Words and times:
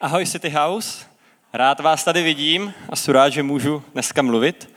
Ahoj 0.00 0.26
City 0.26 0.50
House, 0.50 1.04
rád 1.52 1.80
vás 1.80 2.04
tady 2.04 2.22
vidím 2.22 2.74
a 2.88 2.96
jsem 2.96 3.14
rád, 3.14 3.28
že 3.28 3.42
můžu 3.42 3.82
dneska 3.92 4.22
mluvit. 4.22 4.74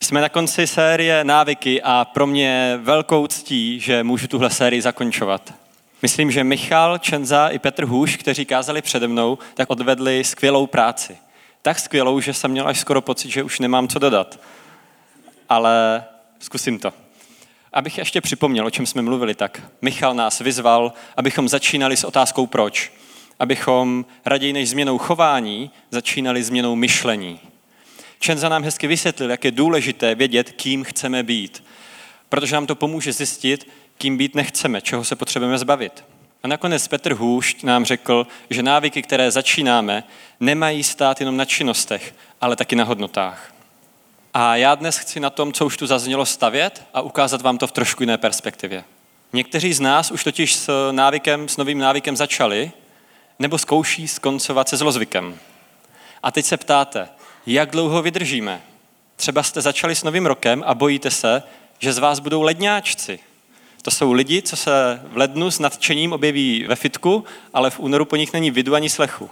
Jsme 0.00 0.20
na 0.20 0.28
konci 0.28 0.66
série 0.66 1.24
Návyky 1.24 1.82
a 1.82 2.04
pro 2.04 2.26
mě 2.26 2.78
velkou 2.82 3.26
ctí, 3.26 3.80
že 3.80 4.04
můžu 4.04 4.28
tuhle 4.28 4.50
sérii 4.50 4.82
zakončovat. 4.82 5.54
Myslím, 6.02 6.30
že 6.30 6.44
Michal, 6.44 6.98
Čenza 6.98 7.48
i 7.48 7.58
Petr 7.58 7.84
Hůš, 7.84 8.16
kteří 8.16 8.44
kázali 8.44 8.82
přede 8.82 9.08
mnou, 9.08 9.38
tak 9.54 9.70
odvedli 9.70 10.24
skvělou 10.24 10.66
práci. 10.66 11.16
Tak 11.62 11.78
skvělou, 11.78 12.20
že 12.20 12.34
jsem 12.34 12.50
měl 12.50 12.68
až 12.68 12.80
skoro 12.80 13.00
pocit, 13.00 13.30
že 13.30 13.42
už 13.42 13.58
nemám 13.58 13.88
co 13.88 13.98
dodat. 13.98 14.40
Ale 15.48 16.04
zkusím 16.38 16.78
to. 16.78 16.92
Abych 17.72 17.98
ještě 17.98 18.20
připomněl, 18.20 18.66
o 18.66 18.70
čem 18.70 18.86
jsme 18.86 19.02
mluvili, 19.02 19.34
tak 19.34 19.62
Michal 19.80 20.14
nás 20.14 20.38
vyzval, 20.40 20.92
abychom 21.16 21.48
začínali 21.48 21.96
s 21.96 22.04
otázkou 22.04 22.46
proč 22.46 22.92
abychom 23.38 24.04
raději 24.24 24.52
než 24.52 24.70
změnou 24.70 24.98
chování 24.98 25.70
začínali 25.90 26.42
změnou 26.42 26.76
myšlení. 26.76 27.40
Čenza 28.18 28.48
nám 28.48 28.62
hezky 28.62 28.86
vysvětlil, 28.86 29.30
jak 29.30 29.44
je 29.44 29.50
důležité 29.50 30.14
vědět, 30.14 30.52
kým 30.52 30.84
chceme 30.84 31.22
být, 31.22 31.64
protože 32.28 32.54
nám 32.54 32.66
to 32.66 32.74
pomůže 32.74 33.12
zjistit, 33.12 33.68
kým 33.98 34.16
být 34.16 34.34
nechceme, 34.34 34.80
čeho 34.80 35.04
se 35.04 35.16
potřebujeme 35.16 35.58
zbavit. 35.58 36.04
A 36.42 36.48
nakonec 36.48 36.88
Petr 36.88 37.14
Hůšť 37.14 37.62
nám 37.62 37.84
řekl, 37.84 38.26
že 38.50 38.62
návyky, 38.62 39.02
které 39.02 39.30
začínáme, 39.30 40.04
nemají 40.40 40.82
stát 40.82 41.20
jenom 41.20 41.36
na 41.36 41.44
činnostech, 41.44 42.14
ale 42.40 42.56
taky 42.56 42.76
na 42.76 42.84
hodnotách. 42.84 43.54
A 44.34 44.56
já 44.56 44.74
dnes 44.74 44.98
chci 44.98 45.20
na 45.20 45.30
tom, 45.30 45.52
co 45.52 45.66
už 45.66 45.76
tu 45.76 45.86
zaznělo, 45.86 46.26
stavět 46.26 46.82
a 46.94 47.00
ukázat 47.00 47.42
vám 47.42 47.58
to 47.58 47.66
v 47.66 47.72
trošku 47.72 48.02
jiné 48.02 48.18
perspektivě. 48.18 48.84
Někteří 49.32 49.72
z 49.72 49.80
nás 49.80 50.10
už 50.10 50.24
totiž 50.24 50.54
s 50.54 50.92
návykem, 50.92 51.48
s 51.48 51.56
novým 51.56 51.78
návykem 51.78 52.16
začali 52.16 52.72
nebo 53.42 53.58
zkouší 53.58 54.08
skoncovat 54.08 54.68
se 54.68 54.76
zlozvykem. 54.76 55.38
A 56.22 56.30
teď 56.30 56.46
se 56.46 56.56
ptáte, 56.56 57.08
jak 57.46 57.70
dlouho 57.70 58.02
vydržíme? 58.02 58.60
Třeba 59.16 59.42
jste 59.42 59.60
začali 59.60 59.94
s 59.94 60.02
novým 60.02 60.26
rokem 60.26 60.62
a 60.66 60.74
bojíte 60.74 61.10
se, 61.10 61.42
že 61.78 61.92
z 61.92 61.98
vás 61.98 62.18
budou 62.18 62.42
ledňáčci. 62.42 63.18
To 63.82 63.90
jsou 63.90 64.12
lidi, 64.12 64.42
co 64.42 64.56
se 64.56 65.00
v 65.04 65.16
lednu 65.16 65.50
s 65.50 65.58
nadšením 65.58 66.12
objeví 66.12 66.64
ve 66.68 66.76
fitku, 66.76 67.24
ale 67.54 67.70
v 67.70 67.80
únoru 67.80 68.04
po 68.04 68.16
nich 68.16 68.32
není 68.32 68.50
vidu 68.50 68.74
ani 68.74 68.90
slechu. 68.90 69.30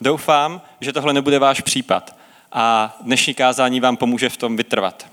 Doufám, 0.00 0.60
že 0.80 0.92
tohle 0.92 1.12
nebude 1.12 1.38
váš 1.38 1.60
případ 1.60 2.16
a 2.52 2.96
dnešní 3.00 3.34
kázání 3.34 3.80
vám 3.80 3.96
pomůže 3.96 4.28
v 4.28 4.36
tom 4.36 4.56
vytrvat. 4.56 5.06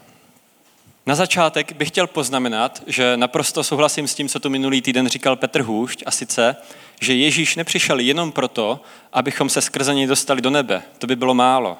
Na 1.05 1.15
začátek 1.15 1.71
bych 1.71 1.87
chtěl 1.87 2.07
poznamenat, 2.07 2.83
že 2.87 3.17
naprosto 3.17 3.63
souhlasím 3.63 4.07
s 4.07 4.15
tím, 4.15 4.29
co 4.29 4.39
tu 4.39 4.49
minulý 4.49 4.81
týden 4.81 5.07
říkal 5.07 5.35
Petr 5.35 5.61
Hůšť, 5.61 6.03
a 6.05 6.11
sice, 6.11 6.55
že 7.01 7.13
Ježíš 7.13 7.55
nepřišel 7.55 7.99
jenom 7.99 8.31
proto, 8.31 8.81
abychom 9.13 9.49
se 9.49 9.61
skrze 9.61 9.95
něj 9.95 10.07
dostali 10.07 10.41
do 10.41 10.49
nebe. 10.49 10.83
To 10.97 11.07
by 11.07 11.15
bylo 11.15 11.33
málo. 11.33 11.77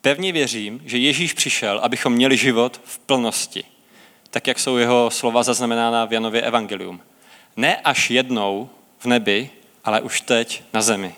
Pevně 0.00 0.32
věřím, 0.32 0.82
že 0.84 0.98
Ježíš 0.98 1.32
přišel, 1.32 1.78
abychom 1.78 2.12
měli 2.12 2.36
život 2.36 2.80
v 2.84 2.98
plnosti. 2.98 3.64
Tak, 4.30 4.46
jak 4.46 4.58
jsou 4.58 4.76
jeho 4.76 5.10
slova 5.10 5.42
zaznamenána 5.42 6.04
v 6.04 6.12
Janově 6.12 6.42
Evangelium. 6.42 7.00
Ne 7.56 7.76
až 7.76 8.10
jednou 8.10 8.70
v 8.98 9.04
nebi, 9.04 9.50
ale 9.84 10.00
už 10.00 10.20
teď 10.20 10.62
na 10.72 10.82
zemi. 10.82 11.14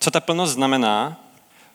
Co 0.00 0.10
ta 0.10 0.20
plnost 0.20 0.52
znamená? 0.52 1.20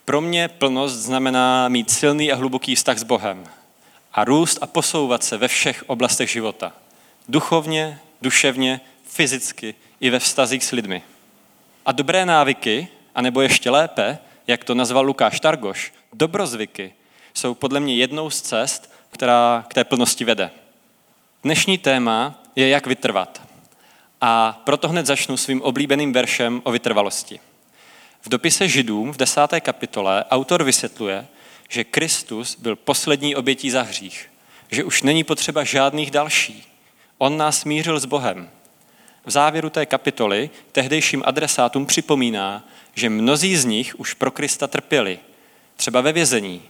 Pro 0.05 0.21
mě 0.21 0.47
plnost 0.47 0.95
znamená 0.95 1.69
mít 1.69 1.91
silný 1.91 2.31
a 2.31 2.35
hluboký 2.35 2.75
vztah 2.75 2.97
s 2.97 3.03
Bohem 3.03 3.43
a 4.13 4.23
růst 4.23 4.57
a 4.61 4.67
posouvat 4.67 5.23
se 5.23 5.37
ve 5.37 5.47
všech 5.47 5.83
oblastech 5.87 6.29
života. 6.29 6.73
Duchovně, 7.27 7.99
duševně, 8.21 8.81
fyzicky 9.03 9.75
i 9.99 10.09
ve 10.09 10.19
vztazích 10.19 10.65
s 10.65 10.71
lidmi. 10.71 11.03
A 11.85 11.91
dobré 11.91 12.25
návyky, 12.25 12.87
anebo 13.15 13.41
ještě 13.41 13.69
lépe, 13.69 14.17
jak 14.47 14.63
to 14.63 14.75
nazval 14.75 15.05
Lukáš 15.05 15.39
Targoš, 15.39 15.93
dobrozvyky, 16.13 16.93
jsou 17.33 17.53
podle 17.53 17.79
mě 17.79 17.95
jednou 17.95 18.29
z 18.29 18.41
cest, 18.41 18.93
která 19.11 19.65
k 19.67 19.73
té 19.73 19.83
plnosti 19.83 20.25
vede. 20.25 20.51
Dnešní 21.43 21.77
téma 21.77 22.43
je, 22.55 22.69
jak 22.69 22.87
vytrvat. 22.87 23.41
A 24.21 24.61
proto 24.63 24.89
hned 24.89 25.05
začnu 25.05 25.37
svým 25.37 25.61
oblíbeným 25.61 26.13
veršem 26.13 26.61
o 26.63 26.71
vytrvalosti. 26.71 27.39
V 28.21 28.29
dopise 28.29 28.67
Židům 28.67 29.11
v 29.11 29.17
desáté 29.17 29.61
kapitole 29.61 30.25
autor 30.29 30.63
vysvětluje, 30.63 31.27
že 31.69 31.83
Kristus 31.83 32.55
byl 32.55 32.75
poslední 32.75 33.35
obětí 33.35 33.71
za 33.71 33.81
hřích, 33.81 34.31
že 34.71 34.83
už 34.83 35.03
není 35.03 35.23
potřeba 35.23 35.63
žádných 35.63 36.11
další. 36.11 36.63
On 37.17 37.37
nás 37.37 37.59
smířil 37.59 37.99
s 37.99 38.05
Bohem. 38.05 38.49
V 39.29 39.31
závěru 39.31 39.69
té 39.69 39.85
kapitoly 39.85 40.49
tehdejším 40.71 41.23
adresátům 41.25 41.85
připomíná, 41.85 42.63
že 42.95 43.09
mnozí 43.09 43.57
z 43.57 43.65
nich 43.65 43.99
už 43.99 44.13
pro 44.13 44.31
Krista 44.31 44.67
trpěli, 44.67 45.19
třeba 45.75 46.01
ve 46.01 46.13
vězení, 46.13 46.61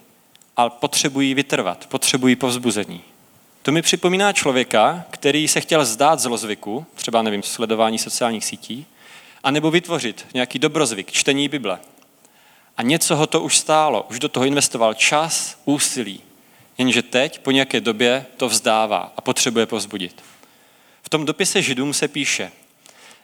ale 0.57 0.69
potřebují 0.69 1.33
vytrvat, 1.33 1.87
potřebují 1.87 2.35
povzbuzení. 2.35 3.01
To 3.61 3.71
mi 3.71 3.81
připomíná 3.81 4.33
člověka, 4.33 5.05
který 5.09 5.47
se 5.47 5.61
chtěl 5.61 5.85
zdát 5.85 6.19
zlozvyku, 6.19 6.85
třeba 6.95 7.21
nevím, 7.21 7.43
sledování 7.43 7.97
sociálních 7.97 8.45
sítí, 8.45 8.85
anebo 9.43 9.71
vytvořit 9.71 10.25
nějaký 10.33 10.59
dobrozvyk, 10.59 11.11
čtení 11.11 11.49
Bible. 11.49 11.79
A 12.77 12.83
něco 12.83 13.15
ho 13.15 13.27
to 13.27 13.41
už 13.41 13.57
stálo, 13.57 14.05
už 14.09 14.19
do 14.19 14.29
toho 14.29 14.45
investoval 14.45 14.93
čas, 14.93 15.57
úsilí. 15.65 16.21
Jenže 16.77 17.01
teď, 17.01 17.39
po 17.39 17.51
nějaké 17.51 17.81
době, 17.81 18.25
to 18.37 18.49
vzdává 18.49 19.13
a 19.17 19.21
potřebuje 19.21 19.65
povzbudit. 19.65 20.23
V 21.09 21.17
tom 21.17 21.25
dopise 21.25 21.61
Židům 21.61 21.93
se 21.93 22.07
píše, 22.07 22.51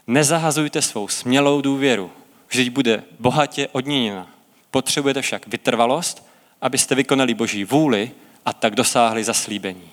nezahazujte 0.07 0.81
svou 0.81 1.07
smělou 1.07 1.61
důvěru, 1.61 2.11
vždyť 2.49 2.69
bude 2.69 3.03
bohatě 3.19 3.67
odměněna. 3.71 4.27
Potřebujete 4.71 5.21
však 5.21 5.47
vytrvalost, 5.47 6.27
abyste 6.61 6.95
vykonali 6.95 7.33
boží 7.33 7.63
vůli 7.65 8.11
a 8.45 8.53
tak 8.53 8.75
dosáhli 8.75 9.23
zaslíbení. 9.23 9.89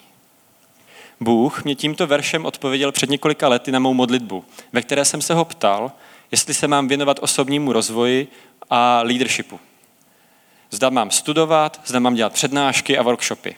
Bůh 1.21 1.65
mě 1.65 1.75
tímto 1.75 2.07
veršem 2.07 2.47
odpověděl 2.47 2.93
před 2.93 3.11
několika 3.11 3.49
lety 3.49 3.73
na 3.73 3.79
mou 3.79 3.95
modlitbu, 3.95 4.45
ve 4.73 4.83
které 4.83 5.05
jsem 5.05 5.23
se 5.23 5.35
ho 5.35 5.45
ptal, 5.45 5.93
jestli 6.31 6.55
se 6.55 6.69
mám 6.69 6.89
věnovat 6.89 7.19
osobnímu 7.23 7.73
rozvoji 7.73 8.29
a 8.71 9.03
leadershipu. 9.03 9.61
Zda 10.71 10.91
mám 10.91 11.11
studovat, 11.11 11.81
zda 11.85 12.01
mám 12.01 12.15
dělat 12.15 12.33
přednášky 12.33 12.99
a 12.99 13.03
workshopy. 13.03 13.57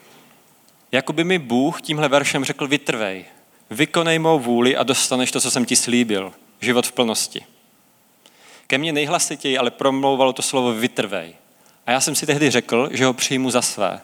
Jakoby 0.93 1.25
mi 1.25 1.39
Bůh 1.39 1.83
tímhle 1.83 2.09
veršem 2.09 2.45
řekl 2.45 2.69
vytrvej, 2.69 3.25
vykonej 3.71 4.19
mou 4.19 4.39
vůli 4.39 4.77
a 4.77 4.83
dostaneš 4.83 5.31
to, 5.31 5.41
co 5.41 5.51
jsem 5.51 5.65
ti 5.65 5.77
slíbil. 5.77 6.33
Život 6.61 6.87
v 6.87 6.93
plnosti. 6.93 7.45
Ke 8.67 8.79
mně 8.79 8.93
nejhlasitěji 8.93 9.59
ale 9.59 9.71
promlouvalo 9.71 10.33
to 10.33 10.43
slovo 10.43 10.73
vytrvej. 10.73 11.35
A 11.87 11.91
já 11.91 12.01
jsem 12.01 12.15
si 12.15 12.27
tehdy 12.27 12.51
řekl, 12.51 12.89
že 12.93 13.05
ho 13.05 13.13
přijmu 13.13 13.51
za 13.51 13.63
své. 13.63 14.01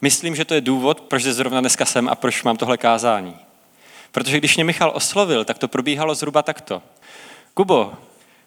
Myslím, 0.00 0.36
že 0.36 0.44
to 0.44 0.54
je 0.54 0.60
důvod, 0.60 1.00
proč 1.00 1.22
zrovna 1.22 1.60
dneska 1.60 1.84
jsem 1.84 2.08
a 2.08 2.14
proč 2.14 2.42
mám 2.42 2.56
tohle 2.56 2.78
kázání. 2.78 3.36
Protože 4.12 4.38
když 4.38 4.56
mě 4.56 4.64
Michal 4.64 4.92
oslovil, 4.94 5.44
tak 5.44 5.58
to 5.58 5.68
probíhalo 5.68 6.14
zhruba 6.14 6.42
takto. 6.42 6.82
Kubo, 7.54 7.94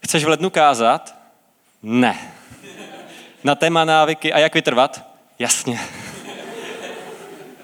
chceš 0.03 0.23
v 0.23 0.27
lednu 0.27 0.49
kázat? 0.49 1.15
Ne. 1.83 2.31
Na 3.43 3.55
téma 3.55 3.85
návyky 3.85 4.33
a 4.33 4.39
jak 4.39 4.53
vytrvat? 4.53 5.05
Jasně. 5.39 5.79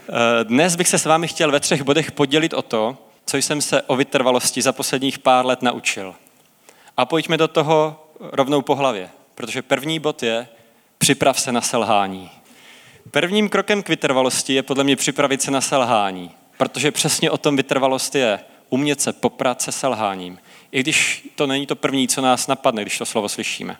Eh, 0.10 0.44
dnes 0.44 0.76
bych 0.76 0.88
se 0.88 0.98
s 0.98 1.06
vámi 1.06 1.28
chtěl 1.28 1.52
ve 1.52 1.60
třech 1.60 1.82
bodech 1.82 2.12
podělit 2.12 2.54
o 2.54 2.62
to, 2.62 2.98
co 3.26 3.38
jsem 3.38 3.62
se 3.62 3.82
o 3.82 3.96
vytrvalosti 3.96 4.62
za 4.62 4.72
posledních 4.72 5.20
pár 5.20 5.46
let 5.46 5.62
naučil. 5.62 6.16
A 6.98 7.06
pojďme 7.06 7.38
do 7.38 7.48
toho 7.48 8.06
rovnou 8.20 8.62
po 8.62 8.76
hlavě, 8.76 9.10
protože 9.36 9.62
první 9.62 10.00
bod 10.00 10.24
je 10.24 10.48
připrav 10.98 11.40
se 11.40 11.52
na 11.52 11.62
selhání. 11.62 12.30
Prvním 13.12 13.50
krokem 13.50 13.84
k 13.84 13.90
vytrvalosti 13.90 14.54
je 14.54 14.64
podle 14.64 14.84
mě 14.84 14.96
připravit 14.96 15.42
se 15.42 15.52
na 15.52 15.62
selhání, 15.62 16.32
protože 16.58 16.92
přesně 16.92 17.32
o 17.32 17.38
tom 17.38 17.56
vytrvalost 17.56 18.16
je 18.16 18.40
umět 18.70 19.02
se 19.02 19.14
poprat 19.14 19.62
se 19.62 19.72
selháním. 19.72 20.40
I 20.72 20.80
když 20.80 21.28
to 21.36 21.48
není 21.48 21.68
to 21.68 21.76
první, 21.76 22.08
co 22.08 22.22
nás 22.22 22.48
napadne, 22.48 22.82
když 22.82 22.98
to 22.98 23.06
slovo 23.06 23.30
slyšíme. 23.30 23.78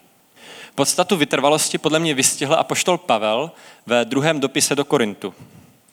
Podstatu 0.76 1.18
vytrvalosti 1.18 1.78
podle 1.78 2.00
mě 2.00 2.14
vystihl 2.14 2.54
apoštol 2.54 2.98
Pavel 2.98 3.52
ve 3.86 4.06
druhém 4.06 4.40
dopise 4.40 4.76
do 4.76 4.86
Korintu. 4.86 5.34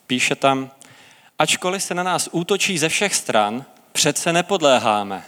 Píše 0.08 0.34
tam, 0.34 0.70
ačkoliv 1.38 1.82
se 1.82 1.94
na 1.94 2.02
nás 2.02 2.28
útočí 2.32 2.78
ze 2.78 2.88
všech 2.88 3.14
stran, 3.14 3.64
přece 3.92 4.32
nepodléháme. 4.32 5.24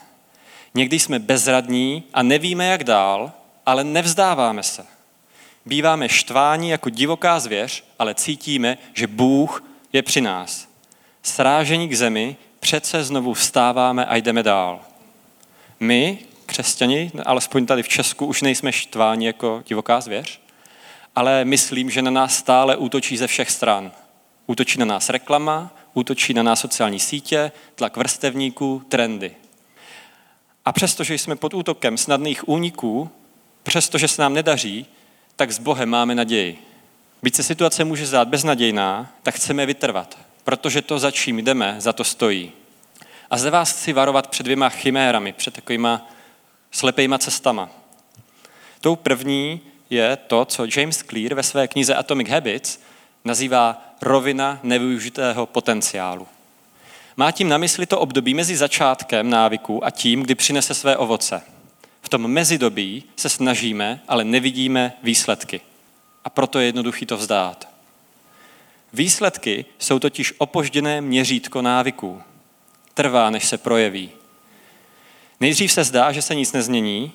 Někdy 0.75 0.99
jsme 0.99 1.19
bezradní 1.19 2.05
a 2.15 2.23
nevíme, 2.23 2.67
jak 2.67 2.85
dál, 2.85 3.33
ale 3.67 3.85
nevzdáváme 3.85 4.63
se. 4.63 4.87
Býváme 5.67 6.09
štváni 6.09 6.71
jako 6.71 6.91
divoká 6.91 7.41
zvěř, 7.41 7.85
ale 7.99 8.15
cítíme, 8.15 8.79
že 8.95 9.07
Bůh 9.07 9.65
je 9.93 10.03
při 10.03 10.21
nás. 10.21 10.69
Srážení 11.23 11.89
k 11.89 11.97
zemi, 11.97 12.37
přece 12.61 13.05
znovu 13.05 13.35
vstáváme 13.35 14.07
a 14.07 14.17
jdeme 14.17 14.43
dál. 14.43 14.81
My, 15.81 16.19
křesťani, 16.47 17.13
alespoň 17.27 17.67
tady 17.67 17.83
v 17.83 17.89
Česku, 17.89 18.27
už 18.27 18.43
nejsme 18.43 18.73
štváni 18.73 19.27
jako 19.27 19.63
divoká 19.67 20.01
zvěř, 20.01 20.41
ale 21.17 21.45
myslím, 21.45 21.91
že 21.91 22.03
na 22.03 22.11
nás 22.11 22.37
stále 22.37 22.77
útočí 22.77 23.17
ze 23.17 23.27
všech 23.27 23.51
stran. 23.51 23.93
Útočí 24.51 24.79
na 24.79 24.85
nás 24.85 25.09
reklama, 25.09 25.71
útočí 25.95 26.35
na 26.35 26.43
nás 26.43 26.61
sociální 26.61 27.01
sítě, 27.01 27.53
tlak 27.75 27.97
vrstevníků, 27.97 28.83
trendy. 28.89 29.37
A 30.65 30.73
přestože 30.73 31.15
jsme 31.15 31.37
pod 31.37 31.55
útokem 31.55 31.97
snadných 31.97 32.49
úniků, 32.49 33.11
přestože 33.63 34.09
se 34.09 34.23
nám 34.23 34.35
nedaří, 34.35 34.87
tak 35.37 35.53
s 35.53 35.59
Bohem 35.59 35.89
máme 35.89 36.15
naději. 36.15 36.65
Byť 37.23 37.35
se 37.35 37.43
situace 37.43 37.85
může 37.85 38.07
zdát 38.07 38.29
beznadějná, 38.29 39.13
tak 39.23 39.35
chceme 39.35 39.67
vytrvat, 39.67 40.19
protože 40.45 40.83
to, 40.83 40.99
za 40.99 41.11
čím 41.11 41.39
jdeme, 41.39 41.75
za 41.79 41.93
to 41.93 42.05
stojí. 42.05 42.53
A 43.31 43.39
zde 43.39 43.51
vás 43.51 43.73
chci 43.73 43.93
varovat 43.93 44.27
před 44.27 44.43
dvěma 44.43 44.69
chimérami, 44.69 45.33
před 45.33 45.55
takovýma 45.55 46.11
slepejma 46.71 47.19
cestama. 47.19 47.71
Tou 48.81 48.97
první 48.97 49.61
je 49.91 50.17
to, 50.17 50.45
co 50.45 50.67
James 50.77 51.03
Clear 51.09 51.35
ve 51.35 51.43
své 51.43 51.69
knize 51.69 51.95
Atomic 51.95 52.29
Habits 52.29 52.81
nazývá 53.25 53.95
rovina 54.03 54.61
nevyužitého 54.63 55.47
potenciálu. 55.47 56.29
Má 57.17 57.31
tím 57.31 57.49
na 57.49 57.59
mysli 57.59 57.87
to 57.87 58.01
období 58.01 58.35
mezi 58.35 58.57
začátkem 58.57 59.31
návyku 59.31 59.85
a 59.85 59.91
tím, 59.91 60.23
kdy 60.23 60.35
přinese 60.35 60.75
své 60.75 60.97
ovoce. 60.97 61.43
V 62.03 62.09
tom 62.09 62.29
mezidobí 62.29 63.05
se 63.17 63.29
snažíme, 63.29 64.01
ale 64.09 64.25
nevidíme 64.25 64.93
výsledky. 65.03 65.61
A 66.25 66.31
proto 66.31 66.59
je 66.59 66.67
jednoduchý 66.67 67.07
to 67.07 67.17
vzdát. 67.17 67.69
Výsledky 68.93 69.65
jsou 69.79 69.99
totiž 69.99 70.35
opožděné 70.39 71.01
měřítko 71.01 71.63
návyků. 71.63 72.23
Trvá, 72.95 73.31
než 73.31 73.45
se 73.45 73.59
projeví. 73.59 74.11
Nejdřív 75.41 75.73
se 75.73 75.85
zdá, 75.85 76.13
že 76.13 76.23
se 76.23 76.35
nic 76.35 76.53
nezmění, 76.53 77.13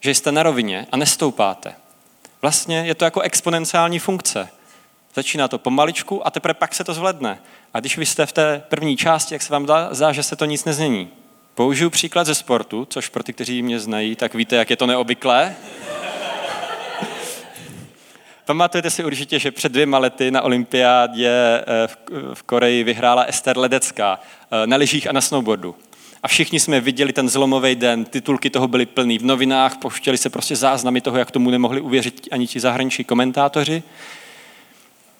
že 0.00 0.10
jste 0.14 0.32
na 0.32 0.42
rovině 0.42 0.86
a 0.92 0.96
nestoupáte. 0.96 1.74
Vlastně 2.42 2.78
je 2.86 2.94
to 2.94 3.04
jako 3.04 3.20
exponenciální 3.20 3.98
funkce. 3.98 4.48
Začíná 5.16 5.48
to 5.48 5.58
pomaličku 5.58 6.26
a 6.26 6.30
teprve 6.30 6.54
pak 6.54 6.74
se 6.74 6.84
to 6.84 6.94
zvedne. 6.94 7.38
A 7.74 7.80
když 7.80 7.98
vy 7.98 8.06
jste 8.06 8.26
v 8.26 8.32
té 8.32 8.62
první 8.68 8.96
části, 8.96 9.34
jak 9.34 9.42
se 9.42 9.52
vám 9.52 9.66
zdá, 9.90 10.12
že 10.12 10.22
se 10.22 10.36
to 10.36 10.44
nic 10.44 10.64
nezmění. 10.64 11.08
Použiju 11.54 11.90
příklad 11.90 12.24
ze 12.24 12.34
sportu, 12.34 12.86
což 12.90 13.08
pro 13.08 13.22
ty, 13.22 13.32
kteří 13.32 13.62
mě 13.62 13.80
znají, 13.80 14.16
tak 14.16 14.34
víte, 14.34 14.56
jak 14.56 14.70
je 14.70 14.76
to 14.76 14.86
neobvyklé. 14.86 15.56
Pamatujete 18.44 18.90
si 18.90 19.04
určitě, 19.04 19.38
že 19.38 19.50
před 19.50 19.72
dvěma 19.72 19.98
lety 19.98 20.30
na 20.30 20.42
olympiádě 20.42 21.30
eh, 21.30 21.64
v 22.34 22.42
Koreji 22.42 22.84
vyhrála 22.84 23.22
Ester 23.22 23.58
Ledecká 23.58 24.20
eh, 24.50 24.66
na 24.66 24.76
lyžích 24.76 25.06
a 25.08 25.12
na 25.12 25.20
snowboardu. 25.20 25.76
A 26.22 26.28
všichni 26.28 26.60
jsme 26.60 26.80
viděli 26.80 27.12
ten 27.12 27.28
zlomový 27.28 27.74
den, 27.74 28.04
titulky 28.04 28.50
toho 28.50 28.68
byly 28.68 28.86
plný 28.86 29.18
v 29.18 29.24
novinách, 29.24 29.76
poštěli 29.76 30.18
se 30.18 30.30
prostě 30.30 30.56
záznamy 30.56 31.00
toho, 31.00 31.18
jak 31.18 31.30
tomu 31.30 31.50
nemohli 31.50 31.80
uvěřit 31.80 32.28
ani 32.30 32.46
ti 32.46 32.60
zahraniční 32.60 33.04
komentátoři. 33.04 33.82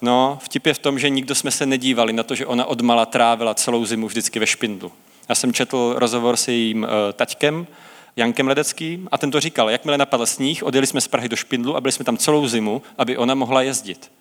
No, 0.01 0.39
vtip 0.41 0.65
je 0.65 0.73
v 0.73 0.79
tom, 0.79 0.99
že 0.99 1.09
nikdo 1.09 1.35
jsme 1.35 1.51
se 1.51 1.65
nedívali 1.65 2.13
na 2.13 2.23
to, 2.23 2.35
že 2.35 2.45
ona 2.45 2.65
odmala 2.65 3.05
trávila 3.05 3.53
celou 3.53 3.85
zimu 3.85 4.07
vždycky 4.07 4.39
ve 4.39 4.47
špindlu. 4.47 4.91
Já 5.29 5.35
jsem 5.35 5.53
četl 5.53 5.93
rozhovor 5.97 6.37
s 6.37 6.47
jejím 6.47 6.83
uh, 6.83 6.89
taťkem, 7.13 7.67
Jankem 8.15 8.47
Ledeckým, 8.47 9.09
a 9.11 9.17
ten 9.17 9.31
to 9.31 9.39
říkal, 9.39 9.69
jakmile 9.69 9.97
napadl 9.97 10.25
sníh, 10.25 10.63
odjeli 10.63 10.87
jsme 10.87 11.01
z 11.01 11.07
Prahy 11.07 11.29
do 11.29 11.35
Špindlu 11.35 11.75
a 11.75 11.81
byli 11.81 11.91
jsme 11.91 12.05
tam 12.05 12.17
celou 12.17 12.47
zimu, 12.47 12.81
aby 12.97 13.17
ona 13.17 13.35
mohla 13.35 13.61
jezdit. 13.61 14.11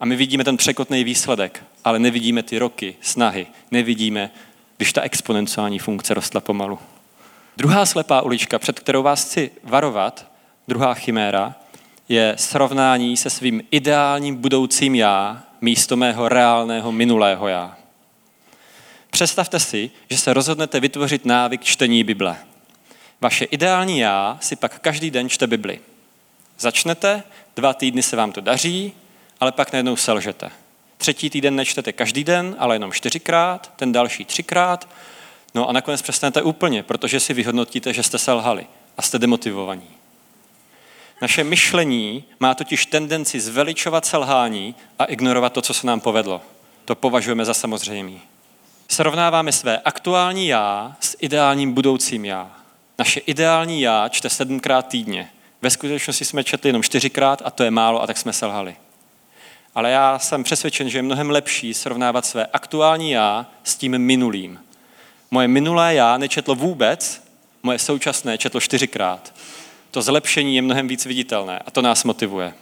A 0.00 0.04
my 0.04 0.16
vidíme 0.16 0.44
ten 0.44 0.56
překotný 0.56 1.04
výsledek, 1.04 1.64
ale 1.84 1.98
nevidíme 1.98 2.42
ty 2.42 2.58
roky, 2.58 2.96
snahy, 3.00 3.46
nevidíme, 3.70 4.30
když 4.76 4.92
ta 4.92 5.02
exponenciální 5.02 5.78
funkce 5.78 6.14
rostla 6.14 6.40
pomalu. 6.40 6.78
Druhá 7.56 7.86
slepá 7.86 8.22
ulička, 8.22 8.58
před 8.58 8.80
kterou 8.80 9.02
vás 9.02 9.24
chci 9.24 9.50
varovat, 9.64 10.26
druhá 10.68 10.94
chiméra, 10.94 11.54
je 12.10 12.34
srovnání 12.38 13.16
se 13.16 13.30
svým 13.30 13.62
ideálním 13.70 14.36
budoucím 14.36 14.94
já 14.94 15.42
místo 15.60 15.96
mého 15.96 16.28
reálného 16.28 16.92
minulého 16.92 17.48
já. 17.48 17.76
Představte 19.10 19.60
si, 19.60 19.90
že 20.10 20.18
se 20.18 20.32
rozhodnete 20.32 20.80
vytvořit 20.80 21.24
návyk 21.24 21.64
čtení 21.64 22.04
Bible. 22.04 22.36
Vaše 23.20 23.44
ideální 23.44 23.98
já 23.98 24.38
si 24.40 24.56
pak 24.56 24.78
každý 24.78 25.10
den 25.10 25.28
čte 25.28 25.46
Bibli. 25.46 25.80
Začnete, 26.58 27.22
dva 27.56 27.74
týdny 27.74 28.02
se 28.02 28.16
vám 28.16 28.32
to 28.32 28.40
daří, 28.40 28.92
ale 29.40 29.52
pak 29.52 29.72
najednou 29.72 29.96
selžete. 29.96 30.50
Třetí 30.96 31.30
týden 31.30 31.56
nečtete 31.56 31.92
každý 31.92 32.24
den, 32.24 32.56
ale 32.58 32.74
jenom 32.74 32.92
čtyřikrát, 32.92 33.72
ten 33.76 33.92
další 33.92 34.24
třikrát, 34.24 34.88
no 35.54 35.68
a 35.68 35.72
nakonec 35.72 36.02
přestanete 36.02 36.42
úplně, 36.42 36.82
protože 36.82 37.20
si 37.20 37.34
vyhodnotíte, 37.34 37.92
že 37.92 38.02
jste 38.02 38.18
selhali 38.18 38.66
a 38.98 39.02
jste 39.02 39.18
demotivovaní. 39.18 39.99
Naše 41.20 41.44
myšlení 41.44 42.24
má 42.40 42.54
totiž 42.54 42.86
tendenci 42.86 43.40
zveličovat 43.40 44.06
selhání 44.06 44.74
a 44.98 45.04
ignorovat 45.04 45.52
to, 45.52 45.62
co 45.62 45.74
se 45.74 45.86
nám 45.86 46.00
povedlo. 46.00 46.42
To 46.84 46.94
považujeme 46.94 47.44
za 47.44 47.54
samozřejmý. 47.54 48.20
Srovnáváme 48.88 49.52
své 49.52 49.78
aktuální 49.78 50.48
já 50.48 50.96
s 51.00 51.16
ideálním 51.20 51.72
budoucím 51.72 52.24
já. 52.24 52.50
Naše 52.98 53.20
ideální 53.20 53.80
já 53.80 54.08
čte 54.08 54.30
sedmkrát 54.30 54.88
týdně. 54.88 55.30
Ve 55.62 55.70
skutečnosti 55.70 56.24
jsme 56.24 56.44
četli 56.44 56.68
jenom 56.68 56.82
čtyřikrát 56.82 57.42
a 57.44 57.50
to 57.50 57.62
je 57.62 57.70
málo 57.70 58.02
a 58.02 58.06
tak 58.06 58.18
jsme 58.18 58.32
selhali. 58.32 58.76
Ale 59.74 59.90
já 59.90 60.18
jsem 60.18 60.44
přesvědčen, 60.44 60.88
že 60.88 60.98
je 60.98 61.02
mnohem 61.02 61.30
lepší 61.30 61.74
srovnávat 61.74 62.26
své 62.26 62.46
aktuální 62.46 63.10
já 63.10 63.46
s 63.64 63.76
tím 63.76 63.98
minulým. 63.98 64.60
Moje 65.30 65.48
minulé 65.48 65.94
já 65.94 66.18
nečetlo 66.18 66.54
vůbec, 66.54 67.22
moje 67.62 67.78
současné 67.78 68.38
četlo 68.38 68.60
čtyřikrát. 68.60 69.32
To 69.90 70.02
zlepšení 70.02 70.56
je 70.56 70.62
mnohem 70.62 70.88
víc 70.88 71.06
viditelné 71.06 71.58
a 71.58 71.70
to 71.70 71.82
nás 71.82 72.04
motivuje. 72.04 72.54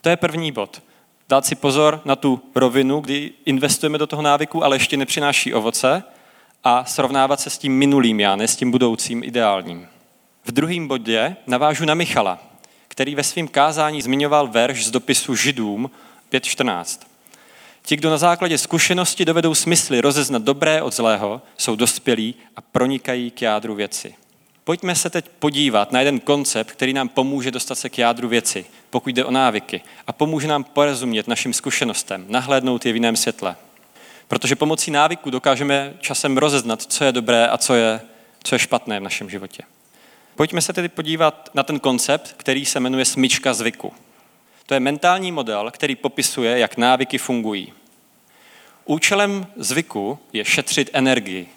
To 0.00 0.08
je 0.08 0.16
první 0.16 0.52
bod. 0.52 0.82
Dát 1.28 1.46
si 1.46 1.54
pozor 1.54 2.00
na 2.04 2.16
tu 2.16 2.42
rovinu, 2.54 3.00
kdy 3.00 3.32
investujeme 3.44 3.98
do 3.98 4.06
toho 4.06 4.22
návyku, 4.22 4.64
ale 4.64 4.76
ještě 4.76 4.96
nepřináší 4.96 5.54
ovoce 5.54 6.02
a 6.64 6.84
srovnávat 6.84 7.40
se 7.40 7.50
s 7.50 7.58
tím 7.58 7.78
minulým 7.78 8.20
já, 8.20 8.36
ne 8.36 8.48
s 8.48 8.56
tím 8.56 8.70
budoucím 8.70 9.24
ideálním. 9.24 9.88
V 10.44 10.52
druhém 10.52 10.88
bodě 10.88 11.36
navážu 11.46 11.84
na 11.84 11.94
Michala, 11.94 12.38
který 12.88 13.14
ve 13.14 13.22
svém 13.22 13.48
kázání 13.48 14.02
zmiňoval 14.02 14.46
verš 14.46 14.86
z 14.86 14.90
dopisu 14.90 15.36
Židům 15.36 15.90
5.14. 16.32 17.00
Ti, 17.82 17.96
kdo 17.96 18.10
na 18.10 18.18
základě 18.18 18.58
zkušenosti 18.58 19.24
dovedou 19.24 19.54
smysly 19.54 20.00
rozeznat 20.00 20.42
dobré 20.42 20.82
od 20.82 20.94
zlého, 20.94 21.42
jsou 21.56 21.76
dospělí 21.76 22.34
a 22.56 22.60
pronikají 22.60 23.30
k 23.30 23.42
jádru 23.42 23.74
věci. 23.74 24.14
Pojďme 24.64 24.94
se 24.94 25.10
teď 25.10 25.24
podívat 25.38 25.92
na 25.92 26.00
jeden 26.00 26.20
koncept, 26.20 26.72
který 26.72 26.92
nám 26.92 27.08
pomůže 27.08 27.50
dostat 27.50 27.74
se 27.74 27.88
k 27.88 27.98
jádru 27.98 28.28
věci, 28.28 28.66
pokud 28.90 29.08
jde 29.08 29.24
o 29.24 29.30
návyky, 29.30 29.80
a 30.06 30.12
pomůže 30.12 30.48
nám 30.48 30.64
porozumět 30.64 31.28
našim 31.28 31.52
zkušenostem, 31.52 32.24
nahlédnout 32.28 32.86
je 32.86 32.92
v 32.92 32.96
jiném 32.96 33.16
světle. 33.16 33.56
Protože 34.28 34.56
pomocí 34.56 34.90
návyku 34.90 35.30
dokážeme 35.30 35.94
časem 36.00 36.38
rozeznat, 36.38 36.82
co 36.82 37.04
je 37.04 37.12
dobré 37.12 37.46
a 37.46 37.58
co 37.58 37.74
je, 37.74 38.00
co 38.42 38.54
je 38.54 38.58
špatné 38.58 39.00
v 39.00 39.02
našem 39.02 39.30
životě. 39.30 39.62
Pojďme 40.34 40.62
se 40.62 40.72
tedy 40.72 40.88
podívat 40.88 41.50
na 41.54 41.62
ten 41.62 41.80
koncept, 41.80 42.34
který 42.36 42.64
se 42.64 42.80
jmenuje 42.80 43.04
smyčka 43.04 43.54
zvyku. 43.54 43.92
To 44.66 44.74
je 44.74 44.80
mentální 44.80 45.32
model, 45.32 45.70
který 45.70 45.96
popisuje, 45.96 46.58
jak 46.58 46.76
návyky 46.76 47.18
fungují. 47.18 47.72
Účelem 48.84 49.46
zvyku 49.56 50.18
je 50.32 50.44
šetřit 50.44 50.90
energii. 50.92 51.48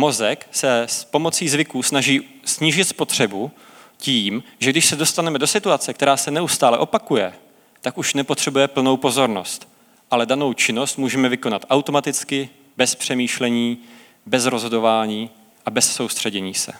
Mozek 0.00 0.46
se 0.50 0.82
s 0.82 1.04
pomocí 1.04 1.48
zvyků 1.48 1.82
snaží 1.82 2.28
snížit 2.44 2.84
spotřebu 2.84 3.50
tím, 3.96 4.42
že 4.58 4.70
když 4.70 4.86
se 4.86 4.96
dostaneme 4.96 5.38
do 5.38 5.46
situace, 5.46 5.94
která 5.94 6.16
se 6.16 6.30
neustále 6.30 6.78
opakuje, 6.78 7.32
tak 7.80 7.98
už 7.98 8.14
nepotřebuje 8.14 8.68
plnou 8.68 8.96
pozornost. 8.96 9.68
Ale 10.10 10.26
danou 10.26 10.52
činnost 10.52 10.96
můžeme 10.96 11.28
vykonat 11.28 11.66
automaticky, 11.70 12.48
bez 12.76 12.94
přemýšlení, 12.94 13.78
bez 14.26 14.46
rozhodování 14.46 15.30
a 15.66 15.70
bez 15.70 15.94
soustředění 15.94 16.54
se. 16.54 16.72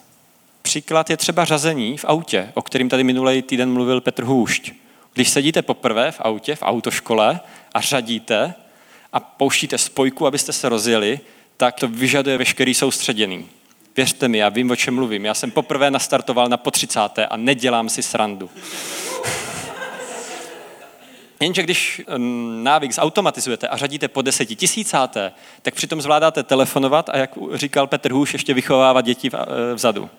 Příklad 0.62 1.10
je 1.10 1.16
třeba 1.16 1.44
řazení 1.44 1.96
v 1.96 2.04
autě, 2.04 2.52
o 2.54 2.62
kterým 2.62 2.88
tady 2.88 3.04
minulý 3.04 3.42
týden 3.42 3.72
mluvil 3.72 4.00
Petr 4.00 4.24
Hůšť. 4.24 4.72
Když 5.14 5.28
sedíte 5.28 5.62
poprvé 5.62 6.12
v 6.12 6.20
autě, 6.20 6.56
v 6.56 6.62
autoškole 6.62 7.40
a 7.74 7.80
řadíte 7.80 8.54
a 9.12 9.20
pouštíte 9.20 9.78
spojku, 9.78 10.26
abyste 10.26 10.52
se 10.52 10.68
rozjeli, 10.68 11.20
tak 11.60 11.74
to 11.74 11.88
vyžaduje 11.88 12.38
veškerý 12.38 12.74
soustředěný. 12.74 13.48
Věřte 13.96 14.28
mi, 14.28 14.38
já 14.38 14.48
vím, 14.48 14.70
o 14.70 14.76
čem 14.76 14.94
mluvím. 14.94 15.24
Já 15.24 15.34
jsem 15.34 15.50
poprvé 15.50 15.90
nastartoval 15.90 16.48
na 16.48 16.56
po 16.56 16.70
30. 16.70 17.00
a 17.30 17.36
nedělám 17.36 17.88
si 17.88 18.02
srandu. 18.02 18.50
Jenže 21.40 21.62
když 21.62 22.02
návyk 22.62 22.92
zautomatizujete 22.92 23.68
a 23.68 23.76
řadíte 23.76 24.08
po 24.08 24.22
deseti 24.22 24.56
tisícáté, 24.56 25.32
tak 25.62 25.74
přitom 25.74 26.02
zvládáte 26.02 26.42
telefonovat 26.42 27.08
a 27.08 27.16
jak 27.16 27.30
říkal 27.52 27.86
Petr 27.86 28.12
Hůš, 28.12 28.32
ještě 28.32 28.54
vychovávat 28.54 29.04
děti 29.04 29.30
e, 29.34 29.74
vzadu. 29.74 30.10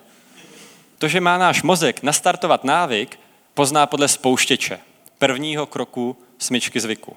To, 0.98 1.08
že 1.08 1.20
má 1.20 1.38
náš 1.38 1.62
mozek 1.62 2.02
nastartovat 2.02 2.64
návyk, 2.64 3.20
pozná 3.54 3.86
podle 3.86 4.08
spouštěče, 4.08 4.80
prvního 5.18 5.66
kroku 5.66 6.16
smyčky 6.38 6.80
zvyku. 6.80 7.16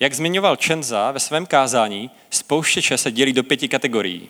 Jak 0.00 0.14
zmiňoval 0.14 0.56
Čenza 0.56 1.10
ve 1.10 1.20
svém 1.20 1.46
kázání, 1.46 2.10
spouštěče 2.30 2.98
se 2.98 3.12
dělí 3.12 3.32
do 3.32 3.42
pěti 3.42 3.68
kategorií. 3.68 4.28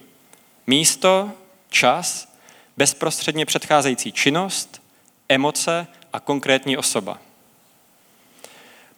Místo, 0.67 1.31
čas, 1.71 2.35
bezprostředně 2.77 3.47
předcházející 3.47 4.13
činnost, 4.13 4.83
emoce 5.29 5.87
a 6.13 6.21
konkrétní 6.21 6.77
osoba. 6.77 7.19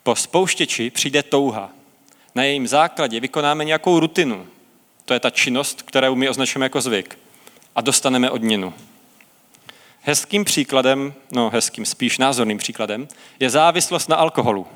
Po 0.02 0.16
spouštěči 0.16 0.90
přijde 0.90 1.23
touha. 1.23 1.70
Na 2.35 2.42
jejím 2.42 2.66
základě 2.66 3.20
vykonáme 3.20 3.64
nějakou 3.64 4.00
rutinu. 4.00 4.46
To 5.04 5.14
je 5.14 5.20
ta 5.20 5.30
činnost, 5.30 5.82
kterou 5.82 6.14
my 6.14 6.28
označujeme 6.28 6.66
jako 6.66 6.80
zvyk. 6.80 7.18
A 7.75 7.80
dostaneme 7.80 8.30
odměnu. 8.30 8.75
Hezkým 10.02 10.44
příkladem, 10.44 11.14
no 11.32 11.50
hezkým, 11.50 11.85
spíš 11.87 12.18
názorným 12.18 12.58
příkladem, 12.58 13.08
je 13.40 13.50
závislost 13.50 14.08
na 14.08 14.16
alkoholu. 14.16 14.66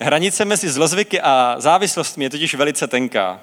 Hranice 0.00 0.44
mezi 0.44 0.70
zlozvyky 0.70 1.20
a 1.20 1.56
závislostmi 1.58 2.24
je 2.24 2.30
totiž 2.30 2.54
velice 2.54 2.86
tenká. 2.86 3.40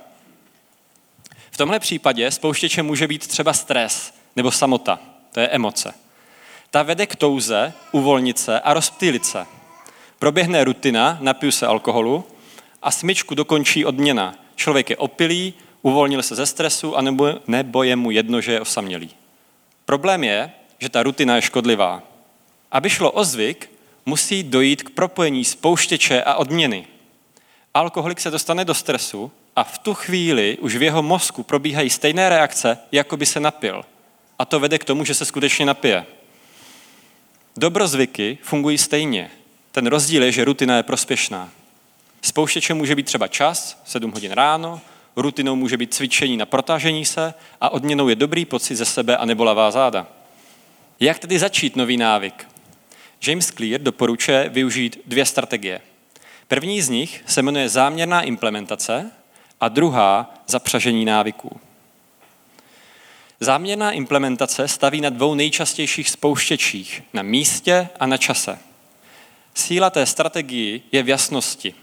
V 1.51 1.57
tomhle 1.57 1.79
případě 1.79 2.31
spouštěčem 2.31 2.85
může 2.85 3.07
být 3.07 3.27
třeba 3.27 3.53
stres 3.53 4.13
nebo 4.35 4.51
samota, 4.51 4.99
to 5.31 5.39
je 5.39 5.47
emoce. 5.47 5.93
Ta 6.71 6.83
vede 6.83 7.05
k 7.05 7.15
touze, 7.15 7.73
uvolnit 7.91 8.39
se 8.39 8.59
a 8.59 8.73
rozptýlit 8.73 9.25
se. 9.25 9.45
Proběhne 10.19 10.63
rutina, 10.63 11.17
napiju 11.21 11.51
se 11.51 11.67
alkoholu 11.67 12.23
a 12.81 12.91
smyčku 12.91 13.35
dokončí 13.35 13.85
odměna. 13.85 14.35
Člověk 14.55 14.89
je 14.89 14.97
opilý, 14.97 15.53
uvolnil 15.81 16.23
se 16.23 16.35
ze 16.35 16.45
stresu 16.45 16.97
a 16.97 17.01
nebo, 17.01 17.33
nebo 17.47 17.83
je 17.83 17.95
mu 17.95 18.11
jedno, 18.11 18.41
že 18.41 18.51
je 18.51 18.61
osamělý. 18.61 19.09
Problém 19.85 20.23
je, 20.23 20.51
že 20.79 20.89
ta 20.89 21.03
rutina 21.03 21.35
je 21.35 21.41
škodlivá. 21.41 22.03
Aby 22.71 22.89
šlo 22.89 23.11
o 23.11 23.23
zvyk, 23.23 23.69
musí 24.05 24.43
dojít 24.43 24.83
k 24.83 24.89
propojení 24.89 25.45
spouštěče 25.45 26.23
a 26.23 26.35
odměny. 26.35 26.87
Alkoholik 27.73 28.19
se 28.19 28.31
dostane 28.31 28.65
do 28.65 28.73
stresu 28.73 29.31
a 29.55 29.63
v 29.63 29.77
tu 29.77 29.93
chvíli 29.93 30.57
už 30.57 30.75
v 30.75 30.83
jeho 30.83 31.03
mozku 31.03 31.43
probíhají 31.43 31.89
stejné 31.89 32.29
reakce, 32.29 32.77
jako 32.91 33.17
by 33.17 33.25
se 33.25 33.39
napil. 33.39 33.85
A 34.39 34.45
to 34.45 34.59
vede 34.59 34.79
k 34.79 34.83
tomu, 34.83 35.05
že 35.05 35.13
se 35.13 35.25
skutečně 35.25 35.65
napije. 35.65 36.05
Dobrozvyky 37.57 38.37
fungují 38.41 38.77
stejně. 38.77 39.31
Ten 39.71 39.87
rozdíl 39.87 40.23
je, 40.23 40.31
že 40.31 40.45
rutina 40.45 40.77
je 40.77 40.83
prospěšná. 40.83 41.49
Spouštěčem 42.21 42.77
může 42.77 42.95
být 42.95 43.05
třeba 43.05 43.27
čas, 43.27 43.81
7 43.85 44.11
hodin 44.11 44.31
ráno, 44.31 44.81
rutinou 45.15 45.55
může 45.55 45.77
být 45.77 45.93
cvičení 45.93 46.37
na 46.37 46.45
protažení 46.45 47.05
se 47.05 47.33
a 47.61 47.69
odměnou 47.69 48.07
je 48.07 48.15
dobrý 48.15 48.45
pocit 48.45 48.75
ze 48.75 48.85
sebe 48.85 49.17
a 49.17 49.25
nebolavá 49.25 49.71
záda. 49.71 50.07
Jak 50.99 51.19
tedy 51.19 51.39
začít 51.39 51.75
nový 51.75 51.97
návyk? 51.97 52.52
James 53.27 53.51
Clear 53.51 53.81
doporučuje 53.81 54.49
využít 54.49 54.99
dvě 55.05 55.25
strategie. 55.25 55.81
První 56.47 56.81
z 56.81 56.89
nich 56.89 57.23
se 57.25 57.41
jmenuje 57.41 57.69
záměrná 57.69 58.21
implementace 58.21 59.11
a 59.61 59.69
druhá 59.69 60.33
zapřažení 60.47 61.05
návyků. 61.05 61.59
Záměrná 63.39 63.91
implementace 63.91 64.67
staví 64.67 65.01
na 65.01 65.09
dvou 65.09 65.35
nejčastějších 65.35 66.09
spouštěčích, 66.09 67.03
na 67.13 67.21
místě 67.21 67.89
a 67.99 68.05
na 68.05 68.17
čase. 68.17 68.59
Síla 69.53 69.89
té 69.89 70.05
strategii 70.05 70.81
je 70.91 71.03
v 71.03 71.09
jasnosti. 71.09 71.73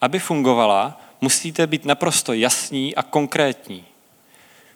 Aby 0.00 0.18
fungovala, 0.18 1.00
musíte 1.20 1.66
být 1.66 1.84
naprosto 1.84 2.32
jasní 2.32 2.94
a 2.94 3.02
konkrétní. 3.02 3.84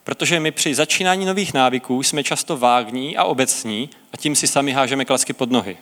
Protože 0.05 0.41
my 0.41 0.51
při 0.51 0.75
začínání 0.75 1.27
nových 1.27 1.55
návyků 1.55 2.03
jsme 2.03 2.25
často 2.25 2.57
vágní 2.57 3.17
a 3.17 3.25
obecní 3.25 3.91
a 4.13 4.17
tím 4.17 4.37
si 4.37 4.47
sami 4.47 4.73
hážeme 4.73 5.05
klacky 5.05 5.33
pod 5.33 5.51
nohy. 5.51 5.77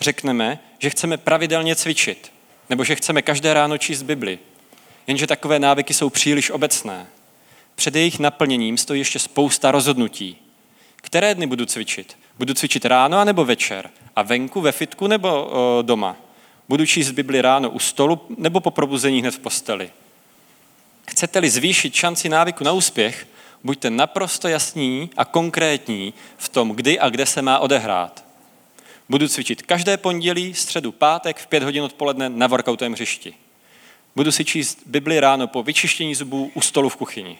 Řekneme, 0.00 0.58
že 0.78 0.90
chceme 0.90 1.16
pravidelně 1.16 1.76
cvičit, 1.76 2.32
nebo 2.70 2.84
že 2.84 2.94
chceme 2.94 3.22
každé 3.22 3.54
ráno 3.54 3.78
číst 3.78 4.02
Bibli. 4.02 4.38
Jenže 5.06 5.26
takové 5.26 5.58
návyky 5.58 5.94
jsou 5.94 6.10
příliš 6.10 6.50
obecné. 6.50 7.06
Před 7.74 7.94
jejich 7.94 8.18
naplněním 8.18 8.78
stojí 8.78 9.00
ještě 9.00 9.18
spousta 9.18 9.70
rozhodnutí. 9.70 10.36
Které 10.96 11.34
dny 11.34 11.46
budu 11.46 11.66
cvičit? 11.66 12.16
Budu 12.38 12.54
cvičit 12.54 12.84
ráno 12.84 13.24
nebo 13.24 13.44
večer? 13.44 13.90
A 14.16 14.22
venku, 14.22 14.60
ve 14.60 14.72
fitku 14.72 15.06
nebo 15.06 15.44
o, 15.44 15.82
doma? 15.82 16.16
Budu 16.68 16.86
číst 16.86 17.10
Bibli 17.10 17.40
ráno 17.40 17.70
u 17.70 17.78
stolu 17.78 18.20
nebo 18.36 18.60
po 18.60 18.70
probuzení 18.70 19.20
hned 19.20 19.34
v 19.34 19.38
posteli? 19.38 19.90
Chcete-li 21.08 21.50
zvýšit 21.50 21.94
šanci 21.94 22.28
návyku 22.28 22.64
na 22.64 22.72
úspěch, 22.72 23.26
buďte 23.64 23.90
naprosto 23.90 24.48
jasní 24.48 25.10
a 25.16 25.24
konkrétní 25.24 26.14
v 26.36 26.48
tom, 26.48 26.70
kdy 26.70 27.00
a 27.00 27.08
kde 27.08 27.26
se 27.26 27.42
má 27.42 27.58
odehrát. 27.58 28.24
Budu 29.08 29.28
cvičit 29.28 29.62
každé 29.62 29.96
pondělí, 29.96 30.54
středu, 30.54 30.92
pátek 30.92 31.38
v 31.38 31.46
pět 31.46 31.62
hodin 31.62 31.82
odpoledne 31.82 32.28
na 32.28 32.46
workoutovém 32.46 32.92
hřišti. 32.92 33.34
Budu 34.16 34.32
si 34.32 34.44
číst 34.44 34.78
Bibli 34.86 35.20
ráno 35.20 35.46
po 35.46 35.62
vyčištění 35.62 36.14
zubů 36.14 36.50
u 36.54 36.60
stolu 36.60 36.88
v 36.88 36.96
kuchyni. 36.96 37.38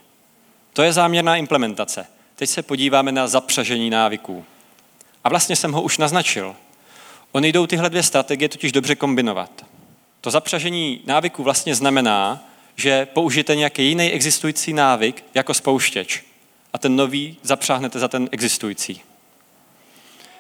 To 0.73 0.83
je 0.83 0.93
záměrná 0.93 1.37
implementace. 1.37 2.07
Teď 2.37 2.51
se 2.51 2.63
podíváme 2.63 3.13
na 3.13 3.29
zapřažení 3.29 3.91
návyků. 3.91 4.45
A 5.25 5.29
vlastně 5.29 5.57
jsem 5.57 5.73
ho 5.73 5.83
už 5.83 5.99
naznačil. 5.99 6.57
Ony 7.33 7.53
jdou 7.53 7.67
tyhle 7.67 7.91
dvě 7.91 8.03
strategie 8.03 8.49
totiž 8.49 8.73
dobře 8.73 8.95
kombinovat. 8.95 9.65
To 10.21 10.31
zapřažení 10.31 11.01
návyků 11.07 11.43
vlastně 11.43 11.75
znamená, 11.75 12.48
že 12.79 13.07
použijete 13.07 13.57
nějaký 13.57 13.89
jiný 13.89 14.11
existující 14.13 14.73
návyk 14.73 15.25
jako 15.35 15.55
spouštěč 15.55 16.23
a 16.73 16.79
ten 16.79 16.97
nový 16.97 17.37
zapřáhnete 17.43 17.99
za 17.99 18.09
ten 18.09 18.29
existující. 18.33 19.01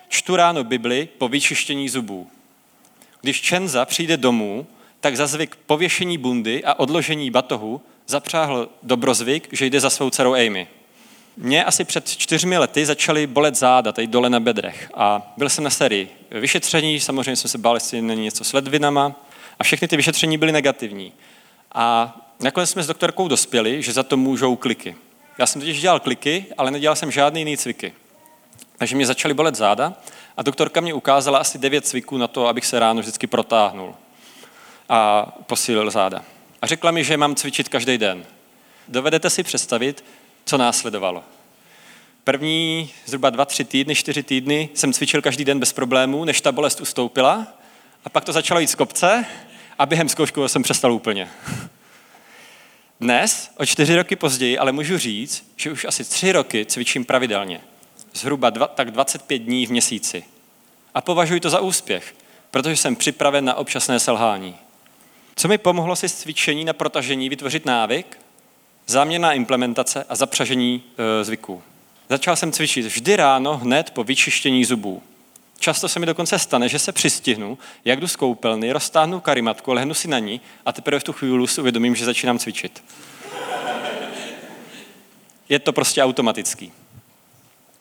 Čtu 0.09 0.37
ráno 0.37 0.65
Bibli 0.65 1.09
po 1.19 1.29
vyčištění 1.29 1.89
zubů. 1.89 2.31
Když 3.21 3.41
Čenza 3.41 3.85
přijde 3.85 4.17
domů, 4.17 4.67
tak 5.01 5.17
za 5.17 5.27
zvyk 5.27 5.57
pověšení 5.67 6.19
bundy 6.19 6.65
a 6.65 6.75
odložení 6.75 7.31
batohu 7.31 7.81
zapřáhl 8.07 8.69
dobrozvyk, 8.83 9.49
že 9.53 9.67
jde 9.67 9.81
za 9.81 9.91
svou 9.91 10.11
dcerou 10.11 10.35
Amy. 10.35 10.69
Mě 11.37 11.65
asi 11.65 11.85
před 11.85 12.09
čtyřmi 12.09 12.59
lety 12.59 12.87
začaly 12.87 13.27
bolet 13.27 13.55
záda, 13.55 13.93
tady 13.93 14.07
dole 14.07 14.31
na 14.31 14.41
bedrech. 14.41 14.91
A 14.95 15.35
byl 15.37 15.49
jsem 15.49 15.65
na 15.65 15.71
sérii 15.71 16.09
vyšetření, 16.31 17.01
samozřejmě 17.01 17.37
jsem 17.37 17.51
se 17.51 17.59
bál, 17.59 17.77
jestli 17.77 18.03
není 18.03 18.23
něco 18.23 18.45
s 18.45 18.53
ledvinama. 18.53 19.25
A 19.59 19.65
všechny 19.65 19.89
ty 19.89 19.97
vyšetření 19.97 20.39
byly 20.39 20.53
negativní. 20.53 21.13
A 21.73 22.17
nakonec 22.41 22.71
jsme 22.71 22.83
s 22.83 22.87
doktorkou 22.87 23.29
dospěli, 23.29 23.83
že 23.83 23.93
za 23.93 24.03
to 24.03 24.17
můžou 24.17 24.57
kliky. 24.57 24.97
Já 25.39 25.47
jsem 25.47 25.61
totiž 25.61 25.81
dělal 25.81 26.01
kliky, 26.01 26.47
ale 26.59 26.71
nedělal 26.71 26.97
jsem 26.97 27.11
žádný 27.11 27.41
jiný 27.41 27.57
cviky. 27.57 27.93
Takže 28.77 28.97
mě 28.97 29.07
začaly 29.07 29.35
bolet 29.35 29.55
záda 29.55 29.95
a 30.37 30.43
doktorka 30.43 30.81
mě 30.81 30.95
ukázala 30.95 31.39
asi 31.39 31.59
devět 31.59 31.87
cviků 31.87 32.19
na 32.19 32.29
to, 32.29 32.47
abych 32.47 32.67
se 32.67 32.79
ráno 32.79 33.01
vždycky 33.01 33.27
protáhnul 33.27 33.95
a 34.89 35.27
posílil 35.47 35.91
záda. 35.91 36.25
A 36.63 36.67
řekla 36.67 36.91
mi, 36.91 37.05
že 37.05 37.17
mám 37.17 37.35
cvičit 37.35 37.69
každý 37.69 37.99
den. 37.99 38.25
Dovedete 38.89 39.31
si 39.31 39.43
představit, 39.43 40.05
co 40.45 40.59
následovalo. 40.59 41.25
První 42.25 42.91
zhruba 43.07 43.31
dva, 43.31 43.45
tři 43.45 43.65
týdny, 43.65 43.95
čtyři 43.95 44.23
týdny 44.23 44.69
jsem 44.75 44.93
cvičil 44.93 45.23
každý 45.23 45.45
den 45.45 45.61
bez 45.61 45.73
problémů, 45.73 46.25
než 46.25 46.41
ta 46.41 46.53
bolest 46.53 46.81
ustoupila. 46.81 47.47
A 48.05 48.09
pak 48.09 48.25
to 48.25 48.33
začalo 48.33 48.61
jít 48.61 48.71
z 48.71 48.75
kopce 48.75 49.27
a 49.79 49.87
během 49.87 50.09
zkoušku 50.09 50.49
jsem 50.49 50.63
přestal 50.63 50.93
úplně. 50.93 51.29
Dnes, 53.01 53.51
o 53.57 53.67
čtyři 53.67 53.97
roky 53.97 54.17
později, 54.17 54.59
ale 54.59 54.73
můžu 54.73 54.99
říct, 54.99 55.53
že 55.57 55.73
už 55.73 55.85
asi 55.85 56.05
tři 56.05 56.33
roky 56.33 56.67
cvičím 56.67 57.05
pravidelně. 57.05 57.61
Zhruba 58.15 58.51
dva, 58.51 58.67
tak 58.67 58.91
25 58.91 59.39
dní 59.39 59.67
v 59.67 59.71
měsíci. 59.71 60.25
A 60.95 61.01
považuji 61.01 61.41
to 61.41 61.51
za 61.51 61.61
úspěch, 61.61 62.15
protože 62.51 62.77
jsem 62.77 62.97
připraven 62.97 63.45
na 63.45 63.55
občasné 63.55 64.01
selhání. 64.01 64.57
Co 65.37 65.49
mi 65.49 65.59
pomohlo 65.59 65.97
si 65.97 66.09
cvičení 66.09 66.65
na 66.65 66.73
protažení 66.73 67.29
vytvořit 67.29 67.67
návyk? 67.67 68.19
Záměrná 68.87 69.33
implementace 69.33 70.05
a 70.09 70.17
zapřažení 70.17 70.83
e, 70.99 71.25
zvyků. 71.25 71.63
Začal 72.09 72.37
jsem 72.37 72.53
cvičit 72.53 72.87
vždy 72.87 73.17
ráno 73.17 73.57
hned 73.57 73.91
po 73.91 74.05
vyčištění 74.05 74.65
zubů. 74.65 75.03
Často 75.61 75.89
se 75.89 76.01
mi 76.01 76.07
dokonce 76.07 76.39
stane, 76.39 76.69
že 76.69 76.79
se 76.79 76.93
přistihnu, 76.93 77.59
jak 77.85 78.01
jdu 78.01 78.09
z 78.09 78.17
koupelny, 78.17 78.73
roztáhnu 78.73 79.21
karimatku, 79.21 79.73
lehnu 79.73 79.95
si 79.95 80.09
na 80.09 80.19
ní 80.19 80.41
a 80.67 80.73
teprve 80.73 81.01
v 81.01 81.05
tu 81.05 81.13
chvíli 81.13 81.49
si 81.49 81.61
uvědomím, 81.61 81.97
že 81.97 82.05
začínám 82.05 82.39
cvičit. 82.39 82.85
Je 85.49 85.59
to 85.59 85.73
prostě 85.73 86.03
automatický. 86.03 86.73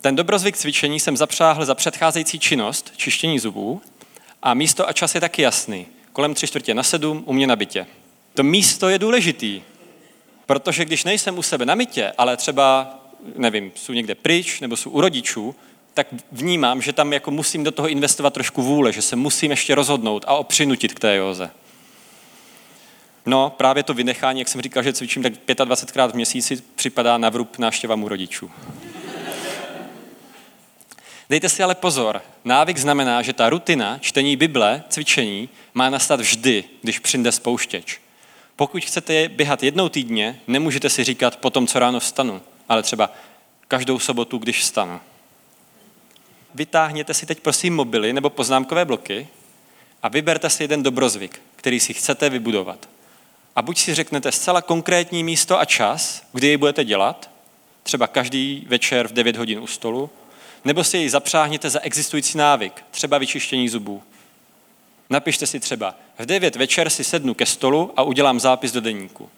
Ten 0.01 0.15
dobrozvyk 0.15 0.57
cvičení 0.57 0.99
jsem 0.99 1.17
zapřáhl 1.17 1.65
za 1.65 1.75
předcházející 1.75 2.39
činnost, 2.39 2.93
čištění 2.97 3.39
zubů, 3.39 3.81
a 4.41 4.53
místo 4.53 4.89
a 4.89 4.93
čas 4.93 5.15
je 5.15 5.21
taky 5.21 5.41
jasný. 5.41 5.87
Kolem 6.13 6.33
tři 6.33 6.47
čtvrtě 6.47 6.73
na 6.73 6.83
sedm, 6.83 7.23
u 7.25 7.33
mě 7.33 7.47
na 7.47 7.55
bytě. 7.55 7.87
To 8.33 8.43
místo 8.43 8.89
je 8.89 8.99
důležitý, 8.99 9.61
protože 10.45 10.85
když 10.85 11.03
nejsem 11.03 11.37
u 11.37 11.41
sebe 11.41 11.65
na 11.65 11.75
mytě, 11.75 12.13
ale 12.17 12.37
třeba, 12.37 12.99
nevím, 13.35 13.71
jsou 13.75 13.93
někde 13.93 14.15
pryč 14.15 14.59
nebo 14.59 14.77
jsou 14.77 14.89
u 14.89 15.01
rodičů, 15.01 15.55
tak 15.97 16.07
vnímám, 16.31 16.81
že 16.81 16.93
tam 16.93 17.13
jako 17.13 17.31
musím 17.31 17.63
do 17.63 17.71
toho 17.71 17.87
investovat 17.87 18.33
trošku 18.33 18.61
vůle, 18.61 18.93
že 18.93 19.01
se 19.01 19.15
musím 19.15 19.51
ještě 19.51 19.75
rozhodnout 19.75 20.25
a 20.27 20.33
opřinutit 20.33 20.93
k 20.93 20.99
té 20.99 21.15
józe. 21.15 21.49
No, 23.25 23.49
právě 23.49 23.83
to 23.83 23.93
vynechání, 23.93 24.39
jak 24.39 24.47
jsem 24.47 24.61
říkal, 24.61 24.83
že 24.83 24.93
cvičím 24.93 25.23
tak 25.23 25.33
25krát 25.33 26.11
v 26.11 26.13
měsíci, 26.13 26.63
připadá 26.75 27.17
na 27.17 27.29
vrub 27.29 27.57
návštěvám 27.57 28.03
u 28.03 28.07
rodičů. 28.07 28.51
Dejte 31.29 31.49
si 31.49 31.63
ale 31.63 31.75
pozor, 31.75 32.21
návyk 32.45 32.77
znamená, 32.77 33.21
že 33.21 33.33
ta 33.33 33.49
rutina 33.49 33.97
čtení 34.01 34.35
Bible, 34.35 34.83
cvičení, 34.89 35.49
má 35.73 35.89
nastat 35.89 36.19
vždy, 36.19 36.63
když 36.81 36.99
přijde 36.99 37.31
spouštěč. 37.31 37.99
Pokud 38.55 38.83
chcete 38.83 39.29
běhat 39.29 39.63
jednou 39.63 39.89
týdně, 39.89 40.39
nemůžete 40.47 40.89
si 40.89 41.03
říkat 41.03 41.37
po 41.37 41.49
tom, 41.49 41.67
co 41.67 41.79
ráno 41.79 41.99
vstanu, 41.99 42.41
ale 42.69 42.83
třeba 42.83 43.11
každou 43.67 43.99
sobotu, 43.99 44.37
když 44.37 44.61
vstanu 44.61 44.99
vytáhněte 46.55 47.13
si 47.13 47.25
teď 47.25 47.39
prosím 47.39 47.75
mobily 47.75 48.13
nebo 48.13 48.29
poznámkové 48.29 48.85
bloky 48.85 49.27
a 50.03 50.07
vyberte 50.07 50.49
si 50.49 50.63
jeden 50.63 50.83
dobrozvyk, 50.83 51.41
který 51.55 51.79
si 51.79 51.93
chcete 51.93 52.29
vybudovat. 52.29 52.89
A 53.55 53.61
buď 53.61 53.77
si 53.77 53.93
řeknete 53.95 54.31
zcela 54.31 54.61
konkrétní 54.61 55.23
místo 55.23 55.59
a 55.59 55.65
čas, 55.65 56.23
kdy 56.33 56.47
jej 56.47 56.57
budete 56.57 56.83
dělat, 56.83 57.29
třeba 57.83 58.07
každý 58.07 58.65
večer 58.67 59.07
v 59.07 59.13
9 59.13 59.37
hodin 59.37 59.59
u 59.59 59.67
stolu, 59.67 60.09
nebo 60.65 60.83
si 60.83 60.97
jej 60.97 61.09
zapřáhněte 61.09 61.69
za 61.69 61.79
existující 61.79 62.37
návyk, 62.37 62.83
třeba 62.91 63.17
vyčištění 63.17 63.69
zubů. 63.69 64.03
Napište 65.09 65.47
si 65.47 65.59
třeba, 65.59 65.95
v 66.19 66.25
9 66.25 66.55
večer 66.55 66.89
si 66.89 67.03
sednu 67.03 67.33
ke 67.33 67.45
stolu 67.45 67.93
a 67.95 68.03
udělám 68.03 68.39
zápis 68.39 68.71
do 68.71 68.81
deníku. 68.81 69.29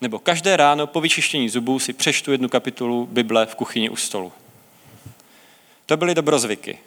Nebo 0.00 0.18
každé 0.18 0.56
ráno 0.56 0.86
po 0.86 1.00
vyčištění 1.00 1.48
zubů 1.48 1.78
si 1.78 1.92
přeštu 1.92 2.32
jednu 2.32 2.48
kapitolu 2.48 3.06
Bible 3.06 3.46
v 3.46 3.54
kuchyni 3.54 3.90
u 3.90 3.96
stolu. 3.96 4.32
To 5.88 5.96
byly 5.96 6.14
dobrozvyky. 6.14 6.78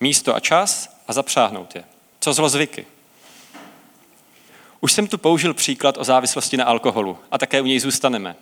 Místo 0.00 0.36
a 0.36 0.40
čas 0.40 0.96
a 1.08 1.12
zapřáhnout 1.12 1.74
je. 1.74 1.84
Co 2.20 2.32
zlozvyky? 2.32 2.86
Už 4.80 4.92
jsem 4.92 5.06
tu 5.06 5.18
použil 5.18 5.54
příklad 5.54 5.98
o 5.98 6.04
závislosti 6.04 6.56
na 6.56 6.64
alkoholu 6.64 7.18
a 7.30 7.38
také 7.38 7.60
u 7.60 7.64
něj 7.64 7.80
zůstaneme, 7.80 8.36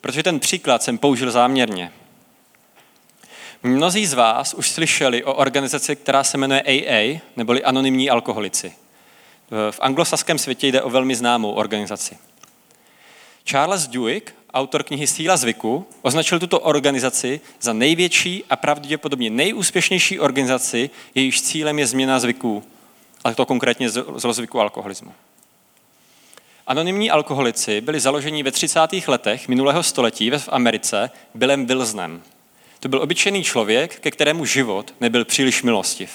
protože 0.00 0.22
ten 0.22 0.40
příklad 0.40 0.82
jsem 0.82 0.98
použil 0.98 1.30
záměrně. 1.30 1.92
Mnozí 3.62 4.06
z 4.06 4.14
vás 4.14 4.54
už 4.54 4.70
slyšeli 4.70 5.24
o 5.24 5.34
organizaci, 5.34 5.96
která 5.96 6.24
se 6.24 6.38
jmenuje 6.38 6.62
AA, 6.62 7.20
neboli 7.36 7.64
Anonymní 7.64 8.10
alkoholici. 8.10 8.72
V 9.70 9.80
anglosaském 9.80 10.38
světě 10.38 10.66
jde 10.66 10.82
o 10.82 10.90
velmi 10.90 11.16
známou 11.16 11.52
organizaci. 11.52 12.18
Charles 13.44 13.86
Duhigg, 13.86 14.34
autor 14.56 14.82
knihy 14.82 15.06
Síla 15.06 15.36
zvyku, 15.36 15.86
označil 16.02 16.38
tuto 16.38 16.60
organizaci 16.60 17.40
za 17.60 17.72
největší 17.72 18.44
a 18.50 18.56
pravděpodobně 18.56 19.30
nejúspěšnější 19.30 20.20
organizaci, 20.20 20.90
jejíž 21.14 21.42
cílem 21.42 21.78
je 21.78 21.86
změna 21.86 22.18
zvyků, 22.18 22.64
ale 23.24 23.34
to 23.34 23.46
konkrétně 23.46 23.90
zlozvyku 23.90 24.60
alkoholismu. 24.60 25.12
Anonymní 26.66 27.10
alkoholici 27.10 27.80
byli 27.80 28.00
založeni 28.00 28.42
ve 28.42 28.50
30. 28.50 28.80
letech 29.06 29.48
minulého 29.48 29.82
století 29.82 30.30
v 30.30 30.48
Americe 30.52 31.10
Billem 31.34 31.66
Wilsonem. 31.66 32.22
To 32.80 32.88
byl 32.88 33.02
obyčejný 33.02 33.44
člověk, 33.44 34.00
ke 34.00 34.10
kterému 34.10 34.44
život 34.44 34.94
nebyl 35.00 35.24
příliš 35.24 35.62
milostiv. 35.62 36.10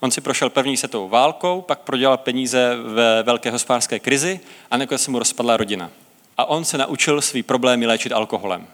On 0.00 0.10
si 0.10 0.20
prošel 0.20 0.50
první 0.50 0.76
světovou 0.76 1.08
válkou, 1.08 1.60
pak 1.60 1.78
prodělal 1.78 2.16
peníze 2.16 2.76
ve 2.76 3.22
velké 3.22 3.50
hospodářské 3.50 3.98
krizi 3.98 4.40
a 4.70 4.76
nakonec 4.76 5.02
se 5.02 5.10
mu 5.10 5.18
rozpadla 5.18 5.56
rodina. 5.56 5.90
A 6.36 6.44
on 6.44 6.64
se 6.64 6.78
naučil 6.78 7.20
svý 7.20 7.42
problémy 7.42 7.86
léčit 7.86 8.12
alkoholem. 8.12 8.66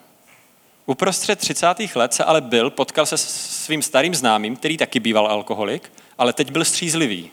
Uprostřed 0.87 1.39
30. 1.39 1.67
let 1.95 2.15
se 2.15 2.25
ale 2.25 2.41
byl 2.41 2.71
potkal 2.71 3.07
se 3.07 3.19
svým 3.19 3.83
starým 3.83 4.15
známým, 4.15 4.57
který 4.57 4.77
taky 4.77 5.01
býval 5.01 5.27
alkoholik, 5.27 5.93
ale 6.19 6.33
teď 6.33 6.51
byl 6.51 6.65
střízlivý. 6.65 7.31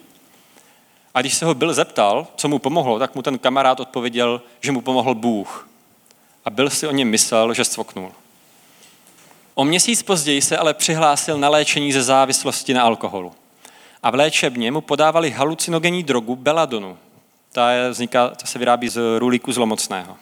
A 1.13 1.21
když 1.21 1.33
se 1.33 1.45
ho 1.45 1.53
byl 1.53 1.73
zeptal, 1.73 2.27
co 2.35 2.47
mu 2.47 2.59
pomohlo, 2.59 2.99
tak 2.99 3.15
mu 3.15 3.21
ten 3.21 3.37
kamarád 3.37 3.79
odpověděl, 3.79 4.41
že 4.61 4.71
mu 4.71 4.81
pomohl 4.81 5.15
Bůh. 5.15 5.69
A 6.45 6.49
byl 6.49 6.69
si 6.69 6.87
o 6.87 6.91
něm 6.91 7.07
myslel, 7.07 7.53
že 7.53 7.65
stvoknul. 7.65 8.11
O 9.55 9.65
měsíc 9.65 10.03
později 10.03 10.41
se 10.41 10.57
ale 10.57 10.73
přihlásil 10.73 11.37
na 11.37 11.49
léčení 11.49 11.93
ze 11.93 12.03
závislosti 12.03 12.73
na 12.73 12.83
alkoholu. 12.83 13.31
A 14.03 14.11
v 14.11 14.15
léčebně 14.15 14.71
mu 14.71 14.81
podávali 14.81 15.31
halucinogenní 15.31 16.03
drogu 16.03 16.35
beladonu. 16.35 16.97
Ta, 17.57 17.71
je, 17.71 17.89
vzniká, 17.89 18.29
ta 18.29 18.45
se 18.45 18.59
vyrábí 18.59 18.89
z 18.89 19.19
rulíku 19.19 19.51
zlomocného. 19.51 20.17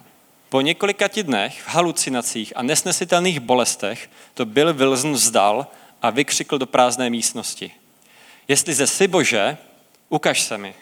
Po 0.49 0.61
několika 0.61 1.07
dnech 1.23 1.61
v 1.61 1.67
halucinacích 1.67 2.53
a 2.55 2.63
nesnesitelných 2.63 3.39
bolestech 3.39 4.09
to 4.33 4.45
Bill 4.45 4.73
Wilson 4.73 5.13
vzdal 5.13 5.67
a 6.01 6.09
vykřikl 6.09 6.57
do 6.57 6.65
prázdné 6.65 7.09
místnosti. 7.09 7.71
Jestli 8.47 8.73
ze 8.73 8.87
si 8.87 9.07
Bože, 9.07 9.57
ukaž 10.09 10.41
se 10.41 10.57
mi. 10.57 10.75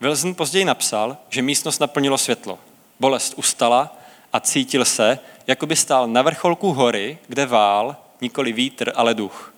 Wilson 0.00 0.34
později 0.34 0.64
napsal, 0.64 1.16
že 1.28 1.42
místnost 1.42 1.78
naplnilo 1.78 2.18
světlo. 2.18 2.58
Bolest 3.00 3.34
ustala 3.36 3.96
a 4.32 4.40
cítil 4.40 4.84
se, 4.84 5.18
jako 5.46 5.66
by 5.66 5.76
stál 5.76 6.08
na 6.08 6.22
vrcholku 6.22 6.72
hory, 6.72 7.18
kde 7.28 7.46
vál, 7.46 7.96
nikoli 8.20 8.52
vítr, 8.52 8.92
ale 8.94 9.14
duch. 9.14 9.54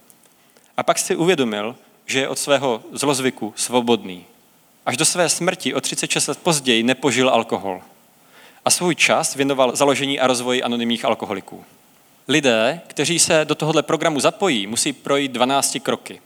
A 0.76 0.82
pak 0.82 0.98
si 0.98 1.16
uvědomil, 1.16 1.76
že 2.06 2.20
je 2.20 2.28
od 2.28 2.38
svého 2.38 2.82
zlozvyku 2.92 3.52
svobodný. 3.56 4.25
Až 4.86 4.96
do 4.96 5.04
své 5.04 5.28
smrti 5.28 5.75
o 5.75 5.80
36 5.80 6.28
let 6.28 6.38
později 6.38 6.82
nepožil 6.82 7.30
alkohol. 7.30 7.82
A 8.64 8.70
svůj 8.70 8.94
čas 8.94 9.34
věnoval 9.34 9.76
založení 9.76 10.20
a 10.20 10.26
rozvoji 10.26 10.62
anonymních 10.62 11.04
alkoholiků. 11.04 11.64
Lidé, 12.28 12.80
kteří 12.86 13.18
se 13.18 13.44
do 13.44 13.54
tohoto 13.54 13.82
programu 13.82 14.20
zapojí, 14.20 14.66
musí 14.66 14.92
projít 14.92 15.32
12 15.32 15.76
kroky. 15.82 16.20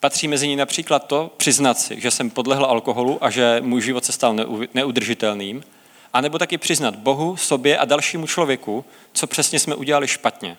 Patří 0.00 0.28
mezi 0.28 0.48
ní 0.48 0.56
například 0.56 1.06
to 1.06 1.30
přiznat 1.36 1.78
si, 1.78 2.00
že 2.00 2.10
jsem 2.10 2.30
podlehl 2.30 2.64
alkoholu 2.64 3.24
a 3.24 3.30
že 3.30 3.60
můj 3.60 3.82
život 3.82 4.04
se 4.04 4.12
stal 4.12 4.36
neudržitelným, 4.74 5.64
a 6.12 6.20
nebo 6.20 6.38
taky 6.38 6.58
přiznat 6.58 6.96
Bohu, 6.96 7.36
sobě 7.36 7.78
a 7.78 7.84
dalšímu 7.84 8.26
člověku, 8.26 8.84
co 9.12 9.26
přesně 9.26 9.60
jsme 9.60 9.74
udělali 9.74 10.08
špatně. 10.08 10.56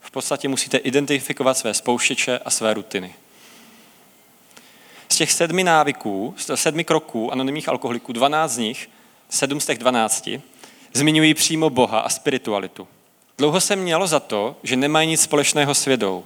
V 0.00 0.10
podstatě 0.10 0.48
musíte 0.48 0.76
identifikovat 0.76 1.58
své 1.58 1.74
spouštěče 1.74 2.38
a 2.44 2.50
své 2.50 2.74
rutiny. 2.74 3.14
Z 5.08 5.16
těch 5.16 5.32
sedmi 5.32 5.64
návyků, 5.64 6.34
z 6.36 6.46
těch 6.46 6.60
sedmi 6.60 6.84
kroků 6.84 7.32
anonymních 7.32 7.68
alkoholiků, 7.68 8.12
12 8.12 8.52
z 8.52 8.58
nich, 8.58 8.90
sedm 9.30 9.60
z 9.60 9.66
těch 9.66 9.78
12, 9.78 10.28
zmiňují 10.92 11.34
přímo 11.34 11.70
Boha 11.70 12.00
a 12.00 12.08
spiritualitu. 12.08 12.88
Dlouho 13.38 13.60
se 13.60 13.76
mělo 13.76 14.06
za 14.06 14.20
to, 14.20 14.56
že 14.62 14.76
nemají 14.76 15.08
nic 15.08 15.20
společného 15.22 15.74
s 15.74 15.84
vědou. 15.84 16.24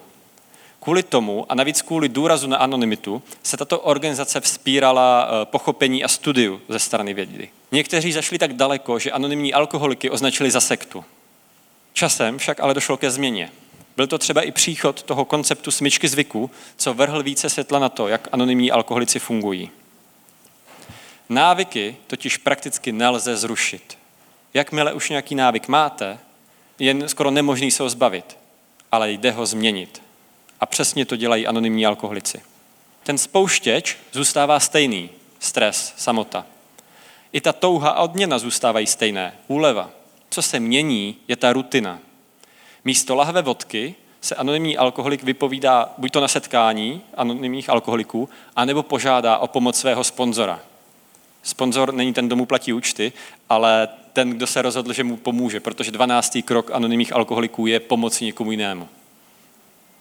Kvůli 0.80 1.02
tomu, 1.02 1.46
a 1.48 1.54
navíc 1.54 1.82
kvůli 1.82 2.08
důrazu 2.08 2.46
na 2.46 2.56
anonymitu, 2.56 3.22
se 3.42 3.56
tato 3.56 3.80
organizace 3.80 4.40
vzpírala 4.40 5.28
eh, 5.28 5.46
pochopení 5.46 6.04
a 6.04 6.08
studiu 6.08 6.60
ze 6.68 6.78
strany 6.78 7.14
vědy. 7.14 7.48
Někteří 7.72 8.12
zašli 8.12 8.38
tak 8.38 8.52
daleko, 8.52 8.98
že 8.98 9.12
anonymní 9.12 9.54
alkoholiky 9.54 10.10
označili 10.10 10.50
za 10.50 10.60
sektu. 10.60 11.04
Časem 11.92 12.38
však 12.38 12.60
ale 12.60 12.74
došlo 12.74 12.96
ke 12.96 13.10
změně. 13.10 13.50
Byl 14.00 14.06
to 14.06 14.18
třeba 14.18 14.42
i 14.42 14.50
příchod 14.50 15.02
toho 15.02 15.24
konceptu 15.24 15.70
smyčky 15.70 16.08
zvyků, 16.08 16.50
co 16.76 16.94
vrhl 16.94 17.22
více 17.22 17.50
světla 17.50 17.78
na 17.78 17.88
to, 17.88 18.08
jak 18.08 18.28
anonymní 18.32 18.70
alkoholici 18.70 19.18
fungují. 19.18 19.70
Návyky 21.28 21.96
totiž 22.06 22.36
prakticky 22.36 22.92
nelze 22.92 23.36
zrušit. 23.36 23.98
Jakmile 24.54 24.92
už 24.92 25.10
nějaký 25.10 25.34
návyk 25.34 25.68
máte, 25.68 26.18
je 26.78 27.08
skoro 27.08 27.30
nemožný 27.30 27.70
se 27.70 27.82
ho 27.82 27.88
zbavit, 27.88 28.38
ale 28.92 29.10
jde 29.10 29.30
ho 29.30 29.46
změnit. 29.46 30.02
A 30.60 30.66
přesně 30.66 31.04
to 31.04 31.16
dělají 31.16 31.46
anonymní 31.46 31.86
alkoholici. 31.86 32.40
Ten 33.02 33.18
spouštěč 33.18 33.96
zůstává 34.12 34.60
stejný. 34.60 35.10
Stres, 35.40 35.94
samota. 35.96 36.46
I 37.32 37.40
ta 37.40 37.52
touha 37.52 37.90
a 37.90 38.02
odměna 38.02 38.38
zůstávají 38.38 38.86
stejné. 38.86 39.34
Úleva. 39.48 39.90
Co 40.30 40.42
se 40.42 40.60
mění, 40.60 41.16
je 41.28 41.36
ta 41.36 41.52
rutina. 41.52 42.00
Místo 42.84 43.14
lahve 43.14 43.42
vodky 43.42 43.94
se 44.20 44.34
anonymní 44.34 44.76
alkoholik 44.76 45.22
vypovídá 45.22 45.94
buď 45.98 46.12
to 46.12 46.20
na 46.20 46.28
setkání 46.28 47.02
anonymních 47.14 47.70
alkoholiků, 47.70 48.28
anebo 48.56 48.82
požádá 48.82 49.38
o 49.38 49.46
pomoc 49.46 49.78
svého 49.78 50.04
sponzora. 50.04 50.60
Sponzor 51.42 51.94
není 51.94 52.12
ten, 52.12 52.26
kdo 52.26 52.36
mu 52.36 52.46
platí 52.46 52.72
účty, 52.72 53.12
ale 53.48 53.88
ten, 54.12 54.30
kdo 54.30 54.46
se 54.46 54.62
rozhodl, 54.62 54.92
že 54.92 55.04
mu 55.04 55.16
pomůže, 55.16 55.60
protože 55.60 55.90
12. 55.90 56.38
krok 56.44 56.70
anonymních 56.70 57.12
alkoholiků 57.12 57.66
je 57.66 57.80
pomoci 57.80 58.24
někomu 58.24 58.50
jinému. 58.50 58.88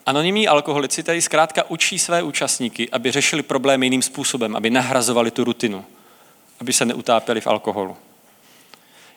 Anonymní 0.05 0.47
alkoholici 0.47 1.03
tady 1.03 1.21
zkrátka 1.21 1.69
učí 1.69 1.99
své 1.99 2.23
účastníky, 2.23 2.89
aby 2.89 3.11
řešili 3.11 3.43
problémy 3.43 3.85
jiným 3.85 4.01
způsobem, 4.01 4.55
aby 4.55 4.69
nahrazovali 4.69 5.31
tu 5.31 5.43
rutinu, 5.43 5.85
aby 6.59 6.73
se 6.73 6.85
neutápěli 6.85 7.41
v 7.41 7.47
alkoholu. 7.47 7.97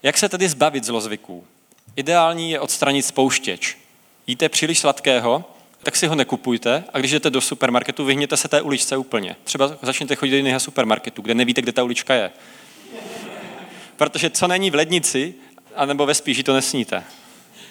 Jak 0.03 0.19
se 0.19 0.29
tedy 0.29 0.49
zbavit 0.49 0.85
zlozvyků? 0.85 1.45
Ideální 1.97 2.51
je 2.51 2.61
odstranit 2.61 3.03
spouštěč. 3.03 3.77
Jíte 4.27 4.49
příliš 4.49 4.79
sladkého, 4.79 5.45
tak 5.83 5.97
si 5.97 6.07
ho 6.07 6.15
nekupujte 6.15 6.85
a 6.93 6.99
když 6.99 7.11
jdete 7.11 7.31
do 7.31 7.41
supermarketu, 7.41 8.05
vyhněte 8.05 8.37
se 8.37 8.49
té 8.49 8.61
uličce 8.61 8.97
úplně. 8.97 9.37
Třeba 9.45 9.77
začněte 9.83 10.17
chodit 10.17 10.31
do 10.31 10.37
jiného 10.37 10.61
supermarketu, 10.61 11.23
kde 11.23 11.35
nevíte, 11.35 11.63
kde 11.63 11.73
ta 11.73 11.83
ulička 11.83 12.15
je. 12.15 12.31
Protože 13.97 14.31
co 14.31 14.49
není 14.49 14.71
v 14.71 14.75
lednici, 14.75 15.35
anebo 15.77 16.07
ve 16.07 16.15
spíži, 16.15 16.43
to 16.43 16.55
nesníte. 16.55 17.05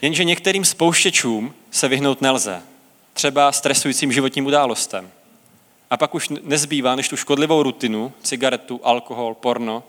Jenže 0.01 0.23
některým 0.23 0.65
spouštěčům 0.65 1.53
se 1.71 1.87
vyhnout 1.87 2.21
nelze 2.21 2.61
třeba 3.13 3.51
stresujícím 3.51 4.11
životním 4.11 4.45
událostem. 4.45 5.11
A 5.89 5.97
pak 5.97 6.15
už 6.15 6.29
nezbývá, 6.29 6.95
než 6.95 7.09
tu 7.09 7.17
škodlivou 7.17 7.63
rutinu, 7.63 8.13
cigaretu, 8.23 8.79
alkohol, 8.83 9.33
porno, 9.33 9.83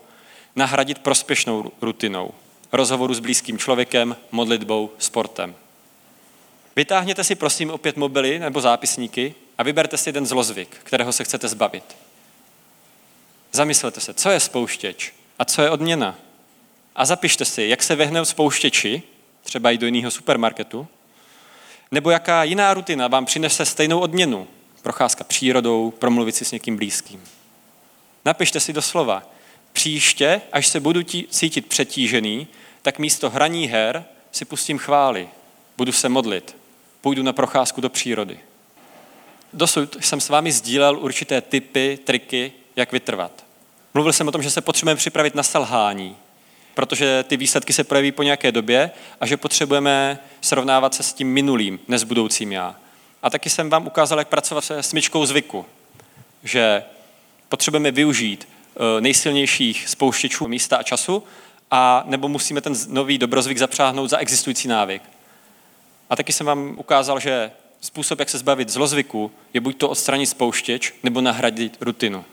nahradit 0.55 0.99
prospěšnou 0.99 1.71
rutinou, 1.81 2.31
rozhovoru 2.73 3.13
s 3.13 3.19
blízkým 3.19 3.57
člověkem, 3.57 4.15
modlitbou, 4.31 4.91
sportem. 4.97 5.55
Vytáhněte 6.75 7.23
si 7.23 7.35
prosím 7.35 7.69
opět 7.69 7.97
mobily 7.97 8.39
nebo 8.39 8.61
zápisníky 8.61 9.35
a 9.57 9.63
vyberte 9.63 9.97
si 9.97 10.09
jeden 10.09 10.25
zlozvyk, 10.25 10.77
kterého 10.83 11.13
se 11.13 11.23
chcete 11.23 11.47
zbavit. 11.47 11.95
Zamyslete 13.51 14.01
se, 14.01 14.13
co 14.13 14.29
je 14.29 14.39
spouštěč 14.39 15.13
a 15.39 15.45
co 15.45 15.61
je 15.61 15.69
odměna. 15.69 16.15
A 16.95 17.05
zapište 17.05 17.45
si, 17.45 17.63
jak 17.63 17.83
se 17.83 17.95
vyhnout 17.95 18.27
spouštěči, 18.27 19.01
třeba 19.43 19.71
i 19.71 19.77
do 19.77 19.85
jiného 19.85 20.11
supermarketu, 20.11 20.87
nebo 21.91 22.11
jaká 22.11 22.43
jiná 22.43 22.73
rutina 22.73 23.07
vám 23.07 23.25
přinese 23.25 23.65
stejnou 23.65 23.99
odměnu? 23.99 24.47
Procházka 24.81 25.23
přírodou, 25.23 25.91
promluvit 25.91 26.35
si 26.35 26.45
s 26.45 26.51
někým 26.51 26.77
blízkým. 26.77 27.23
Napište 28.25 28.59
si 28.59 28.73
doslova. 28.73 29.23
Příště, 29.73 30.41
až 30.51 30.67
se 30.67 30.79
budu 30.79 31.03
cítit 31.29 31.65
přetížený, 31.65 32.47
tak 32.83 32.99
místo 32.99 33.29
hraní 33.29 33.67
her 33.67 34.05
si 34.31 34.45
pustím 34.45 34.77
chvály. 34.77 35.29
budu 35.77 35.91
se 35.91 36.09
modlit, 36.09 36.55
půjdu 37.01 37.23
na 37.23 37.33
procházku 37.33 37.81
do 37.81 37.89
přírody. 37.89 38.39
Dosud 39.53 39.97
jsem 39.99 40.21
s 40.21 40.29
vámi 40.29 40.51
sdílel 40.51 40.99
určité 40.99 41.41
typy, 41.41 41.99
triky, 42.03 42.51
jak 42.75 42.91
vytrvat. 42.91 43.43
Mluvil 43.93 44.13
jsem 44.13 44.27
o 44.27 44.31
tom, 44.31 44.43
že 44.43 44.49
se 44.49 44.61
potřebujeme 44.61 44.97
připravit 44.97 45.35
na 45.35 45.43
selhání, 45.43 46.15
protože 46.73 47.23
ty 47.27 47.37
výsledky 47.37 47.73
se 47.73 47.83
projeví 47.83 48.11
po 48.11 48.23
nějaké 48.23 48.51
době 48.51 48.91
a 49.21 49.25
že 49.25 49.37
potřebujeme 49.37 50.19
srovnávat 50.41 50.93
se 50.93 51.03
s 51.03 51.13
tím 51.13 51.33
minulým, 51.33 51.79
ne 51.87 51.99
s 51.99 52.03
budoucím 52.03 52.51
já. 52.51 52.75
A 53.23 53.29
taky 53.29 53.49
jsem 53.49 53.69
vám 53.69 53.87
ukázal, 53.87 54.19
jak 54.19 54.27
pracovat 54.27 54.63
se 54.63 54.83
smyčkou 54.83 55.25
zvyku, 55.25 55.65
že 56.43 56.83
potřebujeme 57.49 57.91
využít 57.91 58.47
eh, 58.47 59.01
nejsilnějších 59.01 59.89
spouštěčů 59.89 60.47
místa 60.47 60.77
a 60.77 60.83
času, 60.83 61.23
a 61.75 62.03
nebo 62.05 62.27
musíme 62.27 62.61
ten 62.61 62.73
nový 62.87 63.17
dobrozvyk 63.17 63.57
zapřáhnout 63.57 64.09
za 64.09 64.17
existující 64.17 64.67
návyk. 64.67 65.01
A 66.09 66.15
taky 66.15 66.33
jsem 66.33 66.45
vám 66.45 66.75
ukázal, 66.77 67.19
že 67.19 67.51
způsob, 67.81 68.19
jak 68.19 68.29
se 68.29 68.37
zbavit 68.37 68.69
zlozvyku, 68.69 69.31
je 69.53 69.61
buď 69.61 69.77
to 69.77 69.89
odstranit 69.89 70.25
spouštěč, 70.25 70.93
nebo 71.03 71.21
nahradit 71.21 71.77
rutinu. 71.81 72.25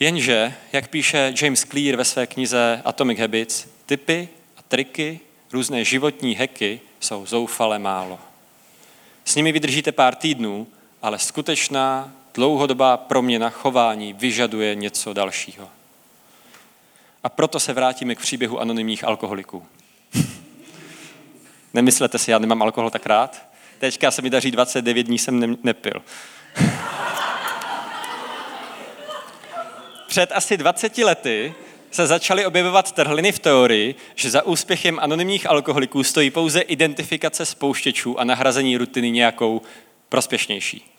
Jenže, 0.00 0.54
jak 0.72 0.88
píše 0.88 1.34
James 1.42 1.64
Clear 1.64 1.96
ve 1.96 2.04
své 2.04 2.26
knize 2.26 2.82
Atomic 2.84 3.18
Habits, 3.18 3.66
typy 3.86 4.28
a 4.56 4.62
triky, 4.68 5.20
různé 5.52 5.84
životní 5.84 6.34
heky 6.34 6.80
jsou 7.00 7.26
zoufale 7.26 7.78
málo. 7.78 8.18
S 9.24 9.34
nimi 9.34 9.52
vydržíte 9.52 9.92
pár 9.92 10.14
týdnů, 10.14 10.66
ale 11.02 11.18
skutečná 11.18 12.12
dlouhodobá 12.34 12.96
proměna 12.96 13.50
chování 13.50 14.12
vyžaduje 14.12 14.74
něco 14.74 15.12
dalšího. 15.12 15.68
A 17.22 17.28
proto 17.28 17.60
se 17.60 17.72
vrátíme 17.72 18.14
k 18.14 18.20
příběhu 18.20 18.60
anonymních 18.60 19.04
alkoholiků. 19.04 19.66
Nemyslete 21.74 22.18
si, 22.18 22.30
já 22.30 22.38
nemám 22.38 22.62
alkohol 22.62 22.90
tak 22.90 23.06
rád. 23.06 23.46
Teďka 23.78 24.10
se 24.10 24.22
mi 24.22 24.30
daří 24.30 24.50
29 24.50 25.02
dní, 25.02 25.18
jsem 25.18 25.56
nepil. 25.62 26.02
Před 30.08 30.32
asi 30.32 30.56
20 30.56 30.98
lety 30.98 31.54
se 31.90 32.06
začaly 32.06 32.46
objevovat 32.46 32.92
trhliny 32.92 33.32
v 33.32 33.38
teorii, 33.38 33.94
že 34.14 34.30
za 34.30 34.42
úspěchem 34.42 34.98
anonymních 35.02 35.50
alkoholiků 35.50 36.04
stojí 36.04 36.30
pouze 36.30 36.60
identifikace 36.60 37.46
spouštěčů 37.46 38.20
a 38.20 38.24
nahrazení 38.24 38.76
rutiny 38.76 39.10
nějakou 39.10 39.62
prospěšnější. 40.08 40.92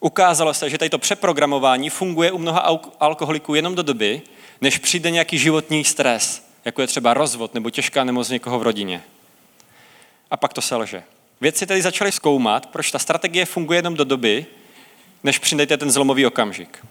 Ukázalo 0.00 0.54
se, 0.54 0.70
že 0.70 0.78
tato 0.78 0.98
přeprogramování 0.98 1.90
funguje 1.90 2.32
u 2.32 2.38
mnoha 2.38 2.78
alkoholiků 3.00 3.54
jenom 3.54 3.74
do 3.74 3.82
doby, 3.82 4.22
než 4.60 4.78
přijde 4.78 5.10
nějaký 5.10 5.38
životní 5.38 5.84
stres, 5.84 6.46
jako 6.64 6.80
je 6.80 6.86
třeba 6.86 7.14
rozvod 7.14 7.54
nebo 7.54 7.70
těžká 7.70 8.04
nemoc 8.04 8.28
někoho 8.28 8.58
v 8.58 8.62
rodině. 8.62 9.02
A 10.30 10.36
pak 10.36 10.52
to 10.52 10.60
selže. 10.60 11.02
Vědci 11.40 11.66
tedy 11.66 11.82
začali 11.82 12.12
zkoumat, 12.12 12.66
proč 12.66 12.90
ta 12.90 12.98
strategie 12.98 13.46
funguje 13.46 13.78
jenom 13.78 13.94
do 13.94 14.04
doby, 14.04 14.46
než 15.22 15.38
přijdete 15.38 15.76
ten 15.76 15.90
zlomový 15.90 16.26
okamžik. 16.26 16.86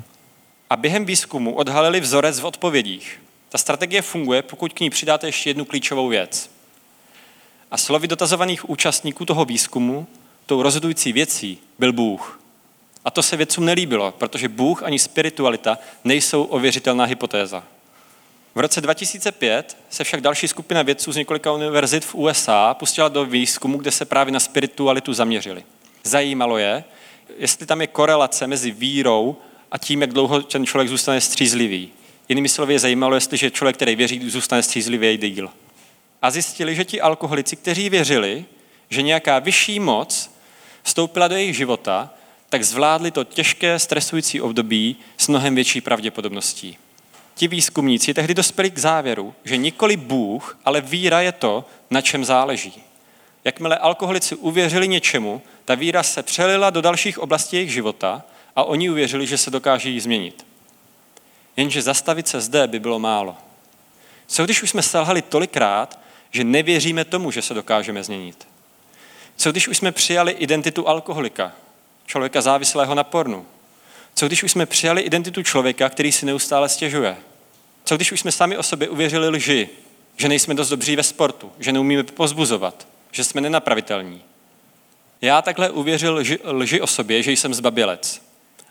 A 0.70 0.76
během 0.76 1.06
výzkumu 1.06 1.56
odhalili 1.56 2.00
vzorec 2.00 2.40
v 2.40 2.46
odpovědích. 2.46 3.22
Ta 3.50 3.58
strategie 3.58 4.02
funguje, 4.02 4.42
pokud 4.42 4.74
k 4.74 4.80
ní 4.80 4.90
přidáte 4.90 5.28
ještě 5.28 5.50
jednu 5.50 5.66
klíčovou 5.66 6.08
věc. 6.08 6.52
A 7.72 7.78
slovy 7.78 8.08
dotazovaných 8.08 8.70
účastníků 8.70 9.26
toho 9.26 9.46
výzkumu, 9.46 10.08
tou 10.46 10.62
rozhodující 10.62 11.14
věcí 11.14 11.58
byl 11.80 11.94
Bůh. 11.94 12.40
A 13.06 13.12
to 13.12 13.24
se 13.24 13.38
vědcům 13.38 13.66
nelíbilo, 13.66 14.12
protože 14.12 14.50
Bůh 14.50 14.84
ani 14.84 15.00
spiritualita 15.00 15.78
nejsou 16.04 16.44
ověřitelná 16.44 17.06
hypotéza. 17.06 17.64
V 18.56 18.60
roce 18.60 18.82
2005 18.82 19.78
se 19.90 20.04
však 20.04 20.22
další 20.22 20.48
skupina 20.48 20.82
vědců 20.82 21.12
z 21.12 21.16
několika 21.16 21.52
univerzit 21.52 22.06
v 22.06 22.16
USA 22.16 22.74
pustila 22.74 23.08
do 23.08 23.26
výzkumu, 23.26 23.78
kde 23.78 23.92
se 23.92 24.06
právě 24.06 24.32
na 24.32 24.40
spiritualitu 24.40 25.14
zaměřili. 25.14 25.64
Zajímalo 26.04 26.58
je, 26.58 26.84
jestli 27.38 27.66
tam 27.66 27.82
je 27.82 27.88
korelace 27.88 28.48
mezi 28.48 28.72
vírou 28.72 29.38
a 29.72 29.78
tím, 29.78 30.02
jak 30.02 30.14
dlouho 30.14 30.42
ten 30.42 30.66
člověk 30.66 30.90
zůstane 30.90 31.22
střízlivý. 31.22 31.90
Jinými 32.30 32.50
slovy 32.50 32.74
je 32.74 32.80
zajímalo, 32.80 33.16
jestliže 33.16 33.52
člověk, 33.52 33.76
který 33.76 33.96
věří, 33.96 34.30
zůstane 34.30 34.64
střízlivý 34.64 35.18
díl. 35.18 35.50
A 36.22 36.32
zjistili, 36.32 36.76
že 36.76 36.86
ti 36.86 37.02
alkoholici, 37.02 37.56
kteří 37.56 37.90
věřili, 37.90 38.46
že 38.90 39.02
nějaká 39.02 39.40
vyšší 39.40 39.80
moc 39.80 40.32
vstoupila 40.84 41.28
do 41.28 41.36
jejich 41.36 41.56
života, 41.58 42.14
tak 42.50 42.64
zvládli 42.64 43.12
to 43.12 43.24
těžké 43.24 43.80
stresující 43.80 44.42
období 44.42 44.96
s 45.18 45.28
mnohem 45.28 45.56
větší 45.56 45.82
pravděpodobností. 45.82 46.78
Ti 47.36 47.48
výzkumníci 47.48 48.14
tehdy 48.14 48.34
dospěli 48.34 48.72
k 48.72 48.78
závěru, 48.78 49.34
že 49.44 49.58
nikoli 49.58 49.98
Bůh, 49.98 50.58
ale 50.66 50.82
víra 50.82 51.22
je 51.22 51.32
to, 51.32 51.66
na 51.90 52.02
čem 52.02 52.26
záleží. 52.26 52.84
Jakmile 53.44 53.78
alkoholici 53.78 54.36
uvěřili 54.36 54.88
něčemu, 54.88 55.42
ta 55.66 55.76
víra 55.76 56.04
se 56.04 56.24
přelila 56.24 56.70
do 56.70 56.82
dalších 56.82 57.20
oblastí 57.20 57.56
jejich 57.56 57.72
života 57.72 58.24
a 58.56 58.64
oni 58.64 58.90
uvěřili, 58.90 59.28
že 59.28 59.38
se 59.38 59.52
dokáže 59.52 59.90
jí 59.90 60.00
změnit. 60.00 60.46
Jenže 61.58 61.82
zastavit 61.82 62.28
se 62.28 62.42
zde 62.42 62.68
by 62.68 62.80
bylo 62.80 63.00
málo. 63.00 63.36
Co 64.28 64.46
když 64.46 64.64
už 64.64 64.70
jsme 64.70 64.82
selhali 64.82 65.22
tolikrát, 65.22 66.00
že 66.32 66.44
nevěříme 66.44 67.06
tomu, 67.06 67.32
že 67.32 67.42
se 67.42 67.54
dokážeme 67.54 68.04
změnit? 68.04 68.48
Co 69.36 69.52
když 69.52 69.68
už 69.68 69.78
jsme 69.78 69.92
přijali 69.92 70.32
identitu 70.32 70.88
alkoholika, 70.88 71.52
člověka 72.10 72.42
závislého 72.42 72.96
na 72.96 73.04
pornu? 73.04 73.46
Co 74.16 74.28
když 74.28 74.44
už 74.44 74.52
jsme 74.52 74.66
přijali 74.66 75.02
identitu 75.02 75.44
člověka, 75.44 75.90
který 75.90 76.12
si 76.12 76.26
neustále 76.26 76.70
stěžuje? 76.70 77.18
Co 77.84 77.96
když 77.96 78.12
už 78.12 78.20
jsme 78.20 78.32
sami 78.32 78.58
o 78.58 78.64
sobě 78.64 78.90
uvěřili 78.90 79.30
lži, 79.30 79.70
že 80.18 80.30
nejsme 80.30 80.54
dost 80.54 80.70
dobří 80.70 80.96
ve 80.96 81.04
sportu, 81.04 81.52
že 81.60 81.72
neumíme 81.72 82.04
pozbuzovat, 82.04 82.88
že 83.12 83.24
jsme 83.24 83.42
nenapravitelní? 83.42 84.22
Já 85.22 85.42
takhle 85.42 85.70
uvěřil 85.70 86.16
lži, 86.16 86.40
lži 86.44 86.82
o 86.82 86.88
sobě, 86.88 87.24
že 87.24 87.32
jsem 87.32 87.54
zbabělec. 87.54 88.22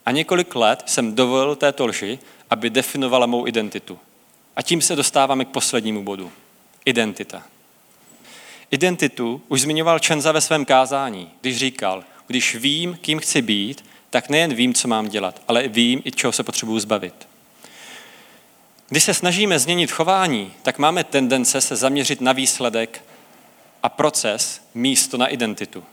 A 0.06 0.10
několik 0.10 0.54
let 0.54 0.82
jsem 0.86 1.14
dovolil 1.14 1.56
této 1.56 1.86
lži, 1.86 2.18
aby 2.50 2.70
definovala 2.70 3.26
mou 3.26 3.46
identitu. 3.46 3.98
A 4.56 4.62
tím 4.62 4.80
se 4.80 4.96
dostáváme 4.96 5.44
k 5.44 5.48
poslednímu 5.48 6.02
bodu. 6.02 6.32
Identita. 6.84 7.42
Identitu 8.70 9.42
už 9.48 9.60
zmiňoval 9.60 9.98
Čenza 9.98 10.32
ve 10.32 10.40
svém 10.40 10.64
kázání, 10.64 11.30
když 11.40 11.56
říkal, 11.56 12.04
když 12.28 12.54
vím, 12.54 12.98
kým 13.00 13.18
chci 13.18 13.42
být, 13.42 13.84
tak 14.10 14.28
nejen 14.28 14.54
vím, 14.54 14.74
co 14.74 14.88
mám 14.88 15.08
dělat, 15.08 15.42
ale 15.48 15.68
vím 15.68 16.02
i 16.04 16.12
čeho 16.12 16.32
se 16.32 16.42
potřebuji 16.42 16.78
zbavit. 16.78 17.28
Když 18.88 19.04
se 19.04 19.14
snažíme 19.14 19.58
změnit 19.58 19.92
chování, 19.92 20.52
tak 20.62 20.78
máme 20.78 21.04
tendence 21.04 21.60
se 21.60 21.76
zaměřit 21.76 22.20
na 22.20 22.32
výsledek 22.32 23.04
a 23.82 23.88
proces 23.88 24.62
místo 24.74 25.16
na 25.16 25.26
identitu. 25.26 25.84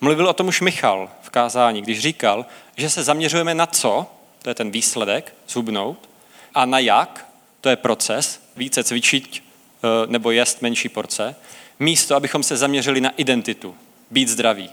Mluvil 0.00 0.28
o 0.28 0.32
tom 0.32 0.48
už 0.48 0.60
Michal 0.60 1.10
v 1.22 1.30
kázání, 1.30 1.82
když 1.82 2.00
říkal, 2.00 2.46
že 2.76 2.90
se 2.90 3.02
zaměřujeme 3.02 3.54
na 3.54 3.66
co, 3.66 4.06
to 4.42 4.50
je 4.50 4.54
ten 4.54 4.70
výsledek, 4.70 5.34
zhubnout, 5.48 6.08
a 6.54 6.64
na 6.64 6.78
jak, 6.78 7.26
to 7.60 7.68
je 7.68 7.76
proces, 7.76 8.40
více 8.56 8.84
cvičit 8.84 9.42
eh, 9.42 10.06
nebo 10.06 10.30
jest 10.30 10.62
menší 10.62 10.88
porce, 10.88 11.36
místo, 11.78 12.16
abychom 12.16 12.42
se 12.42 12.56
zaměřili 12.56 13.00
na 13.00 13.10
identitu, 13.16 13.76
být 14.10 14.28
zdraví. 14.28 14.70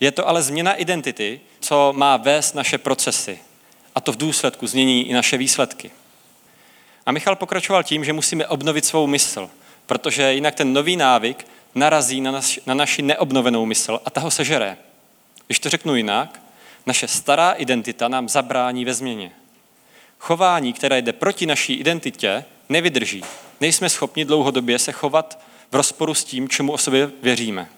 Je 0.00 0.12
to 0.12 0.28
ale 0.28 0.42
změna 0.42 0.74
identity, 0.74 1.40
co 1.60 1.92
má 1.96 2.16
vést 2.16 2.54
naše 2.54 2.78
procesy. 2.78 3.38
A 3.94 4.00
to 4.00 4.12
v 4.12 4.16
důsledku 4.16 4.66
změní 4.66 5.08
i 5.08 5.12
naše 5.12 5.36
výsledky. 5.36 5.90
A 7.06 7.12
Michal 7.12 7.36
pokračoval 7.36 7.82
tím, 7.82 8.04
že 8.04 8.12
musíme 8.12 8.46
obnovit 8.46 8.84
svou 8.84 9.06
mysl, 9.06 9.50
protože 9.86 10.32
jinak 10.32 10.54
ten 10.54 10.72
nový 10.72 10.96
návyk 10.96 11.46
narazí 11.74 12.20
na, 12.20 12.30
naš, 12.30 12.60
na 12.66 12.74
naši 12.74 13.02
neobnovenou 13.02 13.66
mysl 13.66 14.00
a 14.04 14.10
ta 14.10 14.20
ho 14.20 14.30
sežere. 14.30 14.76
Když 15.46 15.58
to 15.58 15.70
řeknu 15.70 15.96
jinak, 15.96 16.40
naše 16.86 17.08
stará 17.08 17.52
identita 17.52 18.08
nám 18.08 18.28
zabrání 18.28 18.84
ve 18.84 18.94
změně. 18.94 19.32
Chování, 20.18 20.72
které 20.72 21.02
jde 21.02 21.12
proti 21.12 21.46
naší 21.46 21.74
identitě, 21.74 22.44
nevydrží. 22.68 23.24
Nejsme 23.60 23.88
schopni 23.88 24.24
dlouhodobě 24.24 24.78
se 24.78 24.92
chovat 24.92 25.38
v 25.72 25.76
rozporu 25.76 26.14
s 26.14 26.24
tím, 26.24 26.48
čemu 26.48 26.72
o 26.72 26.78
sobě 26.78 27.10
věříme. 27.22 27.68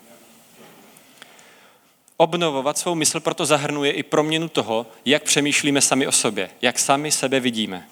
Obnovovat 2.21 2.79
svou 2.79 2.95
mysl 2.95 3.21
proto 3.21 3.47
zahrnuje 3.47 3.93
i 3.93 4.03
proměnu 4.03 4.49
toho, 4.49 4.87
jak 5.05 5.23
přemýšlíme 5.23 5.81
sami 5.81 6.07
o 6.07 6.13
sobě, 6.13 6.51
jak 6.63 6.79
sami 6.79 7.13
sebe 7.13 7.41
vidíme. 7.41 7.89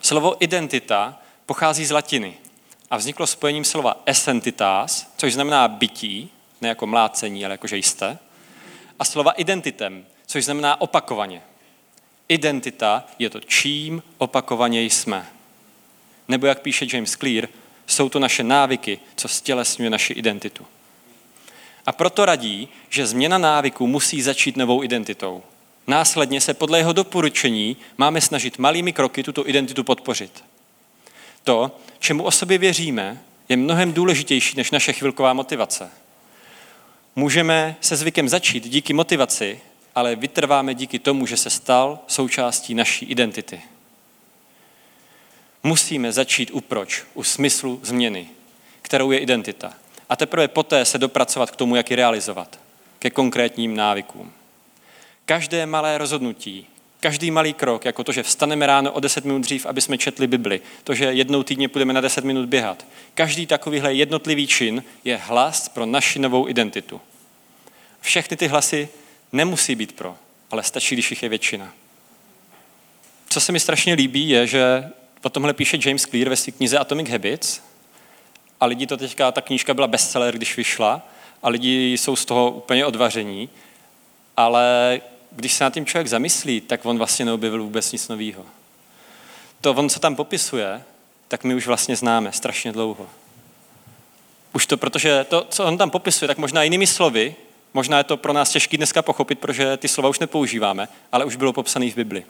Slovo 0.00 0.44
identita 0.44 1.20
pochází 1.46 1.86
z 1.86 1.90
latiny 1.90 2.34
a 2.90 2.96
vzniklo 2.96 3.26
spojením 3.26 3.64
slova 3.64 4.02
essentitas, 4.06 5.12
což 5.16 5.34
znamená 5.34 5.68
bytí, 5.68 6.30
ne 6.60 6.68
jako 6.68 6.86
mlácení, 6.86 7.44
ale 7.44 7.54
jako 7.54 7.66
že 7.66 7.76
jste, 7.76 8.18
a 8.98 9.04
slova 9.04 9.32
identitem, 9.32 10.06
což 10.26 10.44
znamená 10.44 10.80
opakovaně. 10.80 11.42
Identita 12.28 13.04
je 13.18 13.30
to, 13.30 13.40
čím 13.40 14.02
opakovaně 14.18 14.82
jsme. 14.82 15.26
Nebo 16.28 16.46
jak 16.46 16.60
píše 16.60 16.86
James 16.92 17.16
Clear, 17.16 17.48
jsou 17.86 18.08
to 18.08 18.18
naše 18.18 18.42
návyky, 18.42 18.98
co 19.16 19.28
stělesňuje 19.28 19.90
naši 19.90 20.12
identitu. 20.12 20.66
A 21.86 21.92
proto 21.92 22.24
radí, 22.24 22.68
že 22.88 23.06
změna 23.06 23.38
návyku 23.38 23.86
musí 23.86 24.22
začít 24.22 24.56
novou 24.56 24.82
identitou. 24.82 25.42
Následně 25.86 26.40
se 26.40 26.54
podle 26.54 26.78
jeho 26.78 26.92
doporučení 26.92 27.76
máme 27.98 28.20
snažit 28.20 28.58
malými 28.58 28.92
kroky 28.92 29.22
tuto 29.22 29.48
identitu 29.48 29.84
podpořit. 29.84 30.44
To, 31.44 31.76
čemu 31.98 32.24
o 32.24 32.30
sobě 32.30 32.58
věříme, 32.58 33.22
je 33.48 33.56
mnohem 33.56 33.92
důležitější 33.92 34.56
než 34.56 34.70
naše 34.70 34.92
chvilková 34.92 35.32
motivace. 35.32 35.90
Můžeme 37.16 37.76
se 37.80 37.96
zvykem 37.96 38.28
začít 38.28 38.68
díky 38.68 38.92
motivaci, 38.92 39.60
ale 39.94 40.16
vytrváme 40.16 40.74
díky 40.74 40.98
tomu, 40.98 41.26
že 41.26 41.36
se 41.36 41.50
stal 41.50 41.98
součástí 42.06 42.74
naší 42.74 43.06
identity. 43.06 43.62
Musíme 45.62 46.12
začít 46.12 46.50
u 46.52 46.60
proč, 46.60 47.04
u 47.14 47.22
smyslu 47.22 47.80
změny, 47.82 48.28
kterou 48.82 49.10
je 49.10 49.18
identita. 49.18 49.74
A 50.08 50.16
teprve 50.16 50.48
poté 50.48 50.84
se 50.84 50.98
dopracovat 50.98 51.50
k 51.50 51.56
tomu, 51.56 51.76
jak 51.76 51.90
ji 51.90 51.96
realizovat, 51.96 52.58
ke 52.98 53.10
konkrétním 53.10 53.76
návykům. 53.76 54.32
Každé 55.24 55.66
malé 55.66 55.98
rozhodnutí, 55.98 56.66
každý 57.00 57.30
malý 57.30 57.52
krok, 57.52 57.84
jako 57.84 58.04
to, 58.04 58.12
že 58.12 58.22
vstaneme 58.22 58.66
ráno 58.66 58.92
o 58.92 59.00
10 59.00 59.24
minut 59.24 59.38
dřív, 59.42 59.66
aby 59.66 59.80
jsme 59.80 59.98
četli 59.98 60.26
Bibli, 60.26 60.60
to, 60.84 60.94
že 60.94 61.04
jednou 61.04 61.42
týdně 61.42 61.68
půjdeme 61.68 61.92
na 61.92 62.00
10 62.00 62.24
minut 62.24 62.48
běhat, 62.48 62.86
každý 63.14 63.46
takovýhle 63.46 63.94
jednotlivý 63.94 64.46
čin 64.46 64.84
je 65.04 65.16
hlas 65.16 65.68
pro 65.68 65.86
naši 65.86 66.18
novou 66.18 66.48
identitu. 66.48 67.00
Všechny 68.00 68.36
ty 68.36 68.46
hlasy 68.46 68.88
nemusí 69.32 69.74
být 69.74 69.92
pro, 69.92 70.16
ale 70.50 70.62
stačí, 70.62 70.94
když 70.94 71.10
jich 71.10 71.22
je 71.22 71.28
většina. 71.28 71.72
Co 73.28 73.40
se 73.40 73.52
mi 73.52 73.60
strašně 73.60 73.94
líbí, 73.94 74.28
je, 74.28 74.46
že 74.46 74.90
o 75.22 75.28
tomhle 75.28 75.54
píše 75.54 75.78
James 75.84 76.02
Clear 76.02 76.28
ve 76.28 76.36
své 76.36 76.52
knize 76.52 76.78
Atomic 76.78 77.08
Habits 77.10 77.60
a 78.60 78.66
lidi 78.66 78.86
to 78.86 78.96
teďka, 78.96 79.32
ta 79.32 79.40
knížka 79.40 79.74
byla 79.74 79.86
bestseller, 79.86 80.36
když 80.36 80.56
vyšla 80.56 81.02
a 81.42 81.48
lidi 81.48 81.92
jsou 81.92 82.16
z 82.16 82.24
toho 82.24 82.50
úplně 82.50 82.86
odvaření, 82.86 83.48
ale 84.36 85.00
když 85.30 85.52
se 85.52 85.64
na 85.64 85.70
tím 85.70 85.86
člověk 85.86 86.06
zamyslí, 86.06 86.60
tak 86.60 86.86
on 86.86 86.98
vlastně 86.98 87.24
neobjevil 87.24 87.62
vůbec 87.62 87.92
nic 87.92 88.08
nového. 88.08 88.46
To 89.60 89.74
on, 89.74 89.88
co 89.88 90.00
tam 90.00 90.16
popisuje, 90.16 90.82
tak 91.28 91.44
my 91.44 91.54
už 91.54 91.66
vlastně 91.66 91.96
známe 91.96 92.32
strašně 92.32 92.72
dlouho. 92.72 93.06
Už 94.52 94.66
to, 94.66 94.76
protože 94.76 95.24
to, 95.24 95.46
co 95.50 95.64
on 95.64 95.78
tam 95.78 95.90
popisuje, 95.90 96.26
tak 96.26 96.38
možná 96.38 96.62
jinými 96.62 96.86
slovy, 96.86 97.34
možná 97.74 97.98
je 97.98 98.04
to 98.04 98.16
pro 98.16 98.32
nás 98.32 98.50
těžké 98.50 98.76
dneska 98.76 99.02
pochopit, 99.02 99.38
protože 99.38 99.76
ty 99.76 99.88
slova 99.88 100.08
už 100.08 100.18
nepoužíváme, 100.18 100.88
ale 101.12 101.24
už 101.24 101.36
bylo 101.36 101.52
popsané 101.52 101.90
v 101.90 101.94
Bibli. 101.94 102.24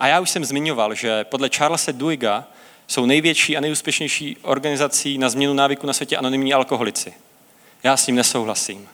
A 0.00 0.06
já 0.06 0.20
už 0.20 0.30
jsem 0.30 0.44
zmiňoval, 0.44 0.94
že 0.94 1.24
podle 1.24 1.48
Charlesa 1.56 1.92
Duiga 1.92 2.44
jsou 2.90 3.06
největší 3.06 3.56
a 3.56 3.60
nejúspěšnější 3.60 4.36
organizací 4.42 5.18
na 5.18 5.28
změnu 5.28 5.54
návyku 5.54 5.86
na 5.86 5.92
světě 5.92 6.16
anonymní 6.16 6.54
alkoholici. 6.54 7.12
Já 7.82 7.96
s 7.96 8.06
tím 8.06 8.14
nesouhlasím. 8.14 8.88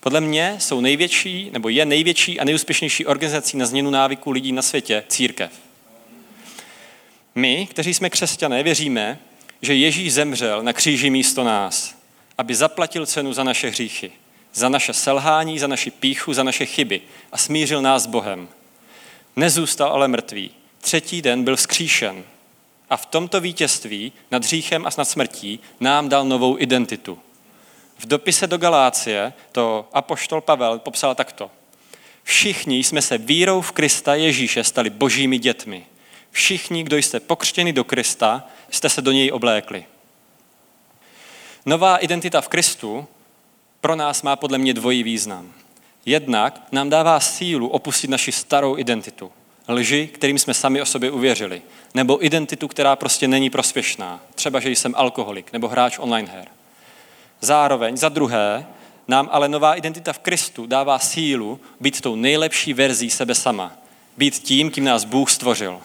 Podle 0.00 0.20
mě 0.20 0.56
jsou 0.58 0.80
největší, 0.80 1.50
nebo 1.52 1.68
je 1.68 1.86
největší 1.86 2.40
a 2.40 2.44
nejúspěšnější 2.44 3.06
organizací 3.06 3.56
na 3.56 3.66
změnu 3.66 3.90
návyku 3.90 4.30
lidí 4.30 4.52
na 4.52 4.62
světě 4.62 5.04
církev. 5.08 5.52
My, 7.34 7.68
kteří 7.70 7.94
jsme 7.94 8.10
křesťané, 8.10 8.62
věříme, 8.62 9.18
že 9.62 9.74
Ježíš 9.74 10.12
zemřel 10.12 10.62
na 10.62 10.72
kříži 10.72 11.10
místo 11.10 11.44
nás, 11.44 11.94
aby 12.38 12.54
zaplatil 12.54 13.06
cenu 13.06 13.32
za 13.32 13.44
naše 13.44 13.68
hříchy, 13.68 14.12
za 14.54 14.68
naše 14.68 14.92
selhání, 14.92 15.58
za 15.58 15.66
naši 15.66 15.90
píchu, 15.90 16.32
za 16.32 16.42
naše 16.42 16.66
chyby 16.66 17.00
a 17.32 17.38
smířil 17.38 17.82
nás 17.82 18.02
s 18.02 18.06
Bohem. 18.06 18.48
Nezůstal 19.36 19.92
ale 19.92 20.08
mrtvý. 20.08 20.50
Třetí 20.80 21.22
den 21.22 21.44
byl 21.44 21.56
vzkříšen. 21.56 22.24
A 22.94 22.96
v 22.96 23.06
tomto 23.06 23.40
vítězství 23.40 24.12
nad 24.30 24.44
hříchem 24.44 24.86
a 24.86 24.90
nad 24.98 25.04
smrtí 25.04 25.60
nám 25.80 26.08
dal 26.08 26.24
novou 26.24 26.58
identitu. 26.58 27.18
V 27.98 28.06
dopise 28.06 28.46
do 28.46 28.58
Galácie 28.58 29.32
to 29.52 29.88
apoštol 29.92 30.40
Pavel 30.40 30.78
popsal 30.78 31.14
takto. 31.14 31.50
Všichni 32.22 32.78
jsme 32.78 33.02
se 33.02 33.18
vírou 33.18 33.60
v 33.60 33.72
Krista 33.72 34.14
Ježíše 34.14 34.64
stali 34.64 34.90
božími 34.90 35.38
dětmi. 35.38 35.86
Všichni, 36.30 36.82
kdo 36.82 36.96
jste 36.96 37.20
pokřtěni 37.20 37.72
do 37.72 37.84
Krista, 37.84 38.48
jste 38.70 38.88
se 38.88 39.02
do 39.02 39.12
něj 39.12 39.32
oblékli. 39.32 39.84
Nová 41.66 41.96
identita 41.96 42.40
v 42.40 42.48
Kristu 42.48 43.06
pro 43.80 43.96
nás 43.96 44.22
má 44.22 44.36
podle 44.36 44.58
mě 44.58 44.74
dvojí 44.74 45.02
význam. 45.02 45.52
Jednak 46.06 46.62
nám 46.72 46.90
dává 46.90 47.20
sílu 47.20 47.68
opustit 47.68 48.10
naši 48.10 48.32
starou 48.32 48.78
identitu, 48.78 49.32
lži, 49.68 50.06
kterým 50.06 50.38
jsme 50.38 50.54
sami 50.54 50.82
o 50.82 50.86
sobě 50.86 51.10
uvěřili, 51.10 51.62
nebo 51.94 52.24
identitu, 52.24 52.68
která 52.68 52.96
prostě 52.96 53.28
není 53.28 53.50
prospěšná, 53.50 54.20
třeba, 54.34 54.60
že 54.60 54.70
jsem 54.70 54.94
alkoholik 54.96 55.52
nebo 55.52 55.68
hráč 55.68 55.98
online 55.98 56.30
her. 56.32 56.48
Zároveň, 57.40 57.96
za 57.96 58.08
druhé, 58.08 58.66
nám 59.08 59.28
ale 59.32 59.48
nová 59.48 59.74
identita 59.74 60.12
v 60.12 60.18
Kristu 60.18 60.66
dává 60.66 60.98
sílu 60.98 61.60
být 61.80 62.00
tou 62.00 62.16
nejlepší 62.16 62.74
verzí 62.74 63.10
sebe 63.10 63.34
sama, 63.34 63.72
být 64.16 64.38
tím, 64.38 64.70
kým 64.70 64.84
nás 64.84 65.04
Bůh 65.04 65.30
stvořil. 65.30 65.80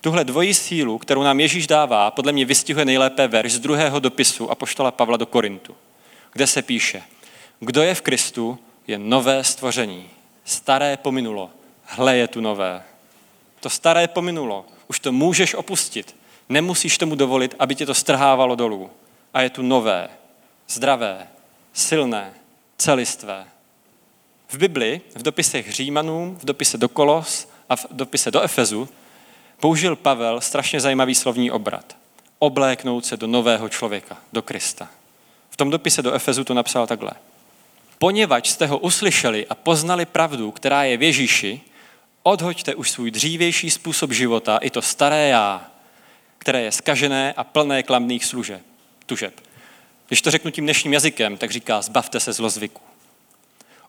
Tuhle 0.00 0.24
dvojí 0.24 0.54
sílu, 0.54 0.98
kterou 0.98 1.22
nám 1.22 1.40
Ježíš 1.40 1.66
dává, 1.66 2.10
podle 2.10 2.32
mě 2.32 2.44
vystihuje 2.44 2.84
nejlépe 2.84 3.28
verš 3.28 3.52
z 3.52 3.58
druhého 3.58 4.00
dopisu 4.00 4.50
Apoštola 4.50 4.90
Pavla 4.90 5.16
do 5.16 5.26
Korintu, 5.26 5.74
kde 6.32 6.46
se 6.46 6.62
píše, 6.62 7.02
kdo 7.60 7.82
je 7.82 7.94
v 7.94 8.02
Kristu, 8.02 8.58
je 8.86 8.98
nové 8.98 9.44
stvoření. 9.44 10.10
Staré 10.44 10.96
pominulo, 10.96 11.50
hle 11.88 12.16
je 12.16 12.28
tu 12.28 12.40
nové. 12.40 12.82
To 13.60 13.70
staré 13.70 14.08
pominulo, 14.08 14.66
už 14.88 15.00
to 15.00 15.12
můžeš 15.12 15.54
opustit. 15.54 16.16
Nemusíš 16.48 16.98
tomu 16.98 17.14
dovolit, 17.14 17.54
aby 17.58 17.74
tě 17.74 17.86
to 17.86 17.94
strhávalo 17.94 18.54
dolů. 18.54 18.90
A 19.34 19.40
je 19.42 19.50
tu 19.50 19.62
nové, 19.62 20.08
zdravé, 20.68 21.28
silné, 21.72 22.32
celistvé. 22.78 23.46
V 24.48 24.58
Bibli, 24.58 25.00
v 25.14 25.22
dopisech 25.22 25.72
Římanům, 25.72 26.36
v 26.36 26.44
dopise 26.44 26.78
do 26.78 26.88
Kolos 26.88 27.48
a 27.68 27.76
v 27.76 27.86
dopise 27.90 28.30
do 28.30 28.40
Efezu 28.40 28.88
použil 29.60 29.96
Pavel 29.96 30.40
strašně 30.40 30.80
zajímavý 30.80 31.14
slovní 31.14 31.50
obrat. 31.50 31.96
Obléknout 32.38 33.06
se 33.06 33.16
do 33.16 33.26
nového 33.26 33.68
člověka, 33.68 34.16
do 34.32 34.42
Krista. 34.42 34.88
V 35.50 35.56
tom 35.56 35.70
dopise 35.70 36.02
do 36.02 36.12
Efezu 36.12 36.44
to 36.44 36.54
napsal 36.54 36.86
takhle. 36.86 37.10
Poněvadž 37.98 38.48
jste 38.48 38.66
ho 38.66 38.78
uslyšeli 38.78 39.46
a 39.46 39.54
poznali 39.54 40.06
pravdu, 40.06 40.50
která 40.50 40.84
je 40.84 40.96
v 40.96 41.02
Ježíši, 41.02 41.60
odhoďte 42.22 42.74
už 42.74 42.90
svůj 42.90 43.10
dřívější 43.10 43.70
způsob 43.70 44.12
života, 44.12 44.58
i 44.58 44.70
to 44.70 44.82
staré 44.82 45.28
já, 45.28 45.70
které 46.38 46.62
je 46.62 46.72
skažené 46.72 47.32
a 47.32 47.44
plné 47.44 47.82
klamných 47.82 48.24
služeb, 48.24 48.62
tužeb. 49.06 49.40
Když 50.08 50.22
to 50.22 50.30
řeknu 50.30 50.50
tím 50.50 50.64
dnešním 50.64 50.92
jazykem, 50.92 51.36
tak 51.36 51.50
říká, 51.50 51.82
zbavte 51.82 52.20
se 52.20 52.32
zlozvyku. 52.32 52.80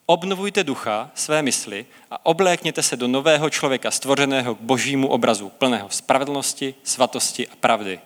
Obnovujte 0.06 0.64
ducha, 0.64 1.12
své 1.16 1.42
mysli 1.42 1.86
a 2.12 2.26
oblékněte 2.26 2.84
se 2.84 2.98
do 2.98 3.08
nového 3.08 3.50
člověka, 3.50 3.92
stvořeného 3.92 4.56
k 4.56 4.62
božímu 4.62 5.08
obrazu, 5.08 5.50
plného 5.50 5.90
spravedlnosti, 5.90 6.76
svatosti 6.84 7.48
a 7.48 7.56
pravdy. 7.60 8.00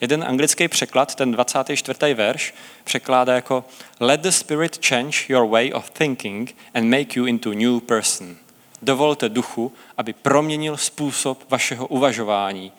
Jeden 0.00 0.24
anglický 0.24 0.68
překlad, 0.68 1.14
ten 1.14 1.32
24. 1.32 2.14
verš, 2.14 2.54
překládá 2.84 3.34
jako 3.34 3.64
Let 4.00 4.20
the 4.20 4.28
Spirit 4.28 4.86
change 4.86 5.18
your 5.28 5.48
way 5.48 5.72
of 5.74 5.90
thinking 5.90 6.56
and 6.74 6.90
make 6.90 7.18
you 7.18 7.26
into 7.26 7.52
new 7.52 7.80
person. 7.80 8.36
Dovolte 8.82 9.28
duchu, 9.28 9.72
aby 9.96 10.12
proměnil 10.12 10.76
způsob 10.76 11.50
vašeho 11.50 11.86
uvažování 11.86 12.72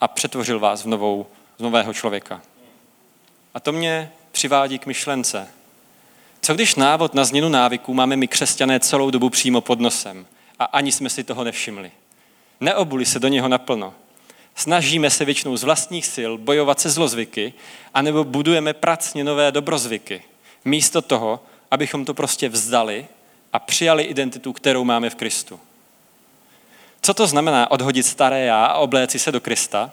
a 0.00 0.08
přetvořil 0.08 0.60
vás 0.60 0.82
v, 0.82 0.86
novou, 0.86 1.26
v 1.58 1.62
nového 1.62 1.94
člověka. 1.94 2.42
A 3.54 3.60
to 3.60 3.72
mě 3.72 4.12
přivádí 4.32 4.78
k 4.78 4.86
myšlence. 4.86 5.48
Co 6.40 6.54
když 6.54 6.74
návod 6.74 7.14
na 7.14 7.24
změnu 7.24 7.48
návyků 7.48 7.94
máme 7.94 8.16
my 8.16 8.28
křesťané 8.28 8.80
celou 8.80 9.10
dobu 9.10 9.30
přímo 9.30 9.60
pod 9.60 9.80
nosem 9.80 10.26
a 10.58 10.64
ani 10.64 10.92
jsme 10.92 11.10
si 11.10 11.24
toho 11.24 11.44
nevšimli? 11.44 11.92
Neobuli 12.60 13.06
se 13.06 13.18
do 13.18 13.28
něho 13.28 13.48
naplno. 13.48 13.94
Snažíme 14.54 15.10
se 15.10 15.24
většinou 15.24 15.56
z 15.56 15.64
vlastních 15.64 16.06
sil 16.14 16.32
bojovat 16.38 16.80
se 16.80 16.90
zlozvyky, 16.90 17.52
anebo 17.94 18.24
budujeme 18.24 18.72
pracně 18.72 19.24
nové 19.24 19.52
dobrozvyky. 19.52 20.22
Místo 20.64 21.02
toho, 21.02 21.40
abychom 21.70 22.04
to 22.04 22.14
prostě 22.14 22.48
vzdali 22.48 23.06
a 23.52 23.58
přijali 23.58 24.02
identitu, 24.02 24.52
kterou 24.52 24.84
máme 24.84 25.10
v 25.10 25.14
Kristu. 25.14 25.60
Co 27.02 27.14
to 27.14 27.26
znamená 27.26 27.70
odhodit 27.70 28.06
staré 28.06 28.44
já 28.44 28.66
a 28.66 28.78
obléci 28.78 29.18
se 29.18 29.32
do 29.32 29.40
Krista? 29.40 29.90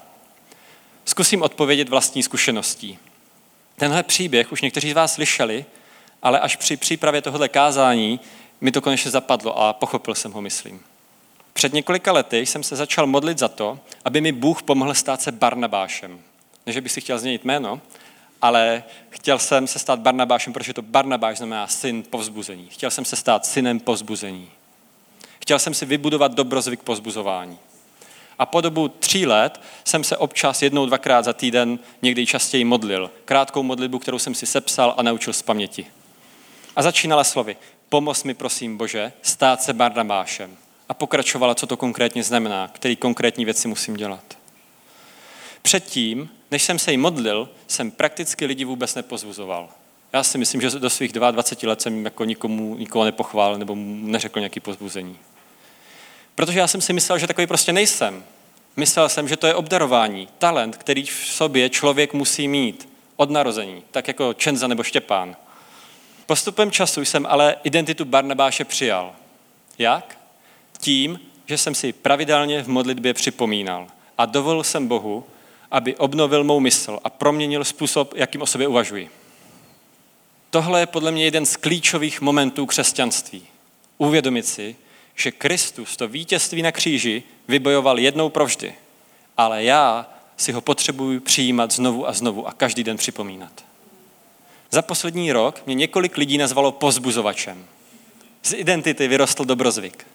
Zkusím 1.04 1.42
odpovědět 1.42 1.88
vlastní 1.88 2.22
zkušeností. 2.22 2.98
Tenhle 3.76 4.02
příběh 4.02 4.52
už 4.52 4.62
někteří 4.62 4.90
z 4.90 4.94
vás 4.94 5.14
slyšeli, 5.14 5.64
ale 6.22 6.40
až 6.40 6.56
při 6.56 6.76
přípravě 6.76 7.22
tohoto 7.22 7.48
kázání 7.48 8.20
mi 8.60 8.72
to 8.72 8.80
konečně 8.80 9.10
zapadlo 9.10 9.58
a 9.58 9.72
pochopil 9.72 10.14
jsem 10.14 10.32
ho, 10.32 10.40
myslím. 10.40 10.80
Před 11.52 11.72
několika 11.72 12.12
lety 12.12 12.46
jsem 12.46 12.62
se 12.62 12.76
začal 12.76 13.06
modlit 13.06 13.38
za 13.38 13.48
to, 13.48 13.78
aby 14.04 14.20
mi 14.20 14.32
Bůh 14.32 14.62
pomohl 14.62 14.94
stát 14.94 15.22
se 15.22 15.32
Barnabášem. 15.32 16.20
Ne, 16.66 16.72
že 16.72 16.80
bych 16.80 16.92
si 16.92 17.00
chtěl 17.00 17.18
změnit 17.18 17.44
jméno, 17.44 17.80
ale 18.42 18.82
chtěl 19.10 19.38
jsem 19.38 19.66
se 19.66 19.78
stát 19.78 20.00
Barnabášem, 20.00 20.52
protože 20.52 20.74
to 20.74 20.82
Barnabáš 20.82 21.36
znamená 21.36 21.66
syn 21.66 22.02
povzbuzení. 22.10 22.68
Chtěl 22.70 22.90
jsem 22.90 23.04
se 23.04 23.16
stát 23.16 23.46
synem 23.46 23.80
povzbuzení. 23.80 24.50
Chtěl 25.42 25.58
jsem 25.58 25.74
si 25.74 25.86
vybudovat 25.86 26.32
dobrozvyk 26.32 26.82
povzbuzování. 26.82 27.58
A 28.38 28.46
po 28.46 28.60
dobu 28.60 28.88
tří 28.88 29.26
let 29.26 29.60
jsem 29.84 30.04
se 30.04 30.16
občas 30.16 30.62
jednou, 30.62 30.86
dvakrát 30.86 31.24
za 31.24 31.32
týden 31.32 31.78
někdy 32.02 32.26
častěji 32.26 32.64
modlil. 32.64 33.10
Krátkou 33.24 33.62
modlitbu, 33.62 33.98
kterou 33.98 34.18
jsem 34.18 34.34
si 34.34 34.46
sepsal 34.46 34.94
a 34.96 35.02
naučil 35.02 35.32
z 35.32 35.42
paměti. 35.42 35.86
A 36.76 36.82
začínala 36.82 37.24
slovy, 37.24 37.56
pomoz 37.88 38.24
mi 38.24 38.34
prosím 38.34 38.76
Bože, 38.76 39.12
stát 39.22 39.62
se 39.62 39.72
Barnabášem 39.72 40.56
a 40.88 40.94
pokračovala, 40.94 41.54
co 41.54 41.66
to 41.66 41.76
konkrétně 41.76 42.22
znamená, 42.22 42.68
který 42.68 42.96
konkrétní 42.96 43.44
věci 43.44 43.68
musím 43.68 43.96
dělat. 43.96 44.38
Předtím 45.62 46.30
než 46.50 46.62
jsem 46.62 46.78
se 46.78 46.90
jí 46.90 46.96
modlil, 46.96 47.48
jsem 47.66 47.90
prakticky 47.90 48.46
lidi 48.46 48.64
vůbec 48.64 48.94
nepozvuzoval. 48.94 49.68
Já 50.12 50.22
si 50.22 50.38
myslím, 50.38 50.60
že 50.60 50.70
do 50.70 50.90
svých 50.90 51.12
22 51.12 51.70
let 51.70 51.82
jsem 51.82 52.04
jako 52.04 52.24
nikomu, 52.24 52.76
nikoho 52.76 53.04
nepochválil 53.04 53.58
nebo 53.58 53.74
mu 53.74 54.06
neřekl 54.06 54.40
nějaký 54.40 54.60
pozbuzení. 54.60 55.18
Protože 56.34 56.58
já 56.58 56.66
jsem 56.66 56.80
si 56.80 56.92
myslel, 56.92 57.18
že 57.18 57.26
takový 57.26 57.46
prostě 57.46 57.72
nejsem. 57.72 58.24
Myslel 58.76 59.08
jsem, 59.08 59.28
že 59.28 59.36
to 59.36 59.46
je 59.46 59.54
obdarování, 59.54 60.28
talent, 60.38 60.76
který 60.76 61.06
v 61.06 61.26
sobě 61.26 61.68
člověk 61.68 62.12
musí 62.12 62.48
mít 62.48 62.88
od 63.16 63.30
narození, 63.30 63.82
tak 63.90 64.08
jako 64.08 64.34
Čenza 64.34 64.66
nebo 64.66 64.82
Štěpán. 64.82 65.36
Postupem 66.26 66.70
času 66.70 67.00
jsem 67.00 67.26
ale 67.26 67.56
identitu 67.64 68.04
Barnabáše 68.04 68.64
přijal. 68.64 69.12
Jak? 69.78 70.18
Tím, 70.78 71.20
že 71.46 71.58
jsem 71.58 71.74
si 71.74 71.92
pravidelně 71.92 72.62
v 72.62 72.68
modlitbě 72.68 73.14
připomínal 73.14 73.88
a 74.18 74.26
dovolil 74.26 74.64
jsem 74.64 74.88
Bohu, 74.88 75.24
aby 75.70 75.96
obnovil 75.96 76.44
mou 76.44 76.60
mysl 76.60 76.98
a 77.04 77.10
proměnil 77.10 77.64
způsob, 77.64 78.14
jakým 78.16 78.42
o 78.42 78.46
sobě 78.46 78.68
uvažuji. 78.68 79.10
Tohle 80.50 80.80
je 80.80 80.86
podle 80.86 81.12
mě 81.12 81.24
jeden 81.24 81.46
z 81.46 81.56
klíčových 81.56 82.20
momentů 82.20 82.66
křesťanství. 82.66 83.42
Uvědomit 83.98 84.46
si, 84.46 84.76
že 85.14 85.30
Kristus 85.30 85.96
to 85.96 86.08
vítězství 86.08 86.62
na 86.62 86.72
kříži 86.72 87.22
vybojoval 87.48 87.98
jednou 87.98 88.28
provždy, 88.28 88.74
ale 89.36 89.64
já 89.64 90.10
si 90.36 90.52
ho 90.52 90.60
potřebuji 90.60 91.20
přijímat 91.20 91.70
znovu 91.70 92.08
a 92.08 92.12
znovu 92.12 92.48
a 92.48 92.52
každý 92.52 92.84
den 92.84 92.96
připomínat. 92.96 93.64
Za 94.70 94.82
poslední 94.82 95.32
rok 95.32 95.62
mě 95.66 95.74
několik 95.74 96.16
lidí 96.16 96.38
nazvalo 96.38 96.72
pozbuzovačem. 96.72 97.66
Z 98.42 98.52
identity 98.52 99.08
vyrostl 99.08 99.44
dobrozvyk. 99.44 100.06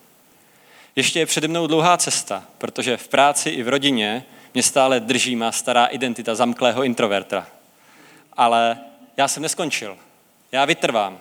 Ještě 0.96 1.20
je 1.20 1.26
přede 1.26 1.48
mnou 1.48 1.68
dlouhá 1.68 1.98
cesta, 1.98 2.44
protože 2.58 2.98
v 2.98 3.08
práci 3.08 3.50
i 3.50 3.64
v 3.64 3.68
rodině 3.68 4.26
mě 4.56 4.64
stále 4.64 5.00
drží 5.00 5.36
má 5.36 5.52
stará 5.52 5.86
identita 5.86 6.36
zamklého 6.36 6.84
introverta. 6.84 7.48
Ale 8.34 8.78
já 9.18 9.28
jsem 9.28 9.44
neskončil. 9.44 9.98
Já 10.52 10.66
vytrvám. 10.66 11.18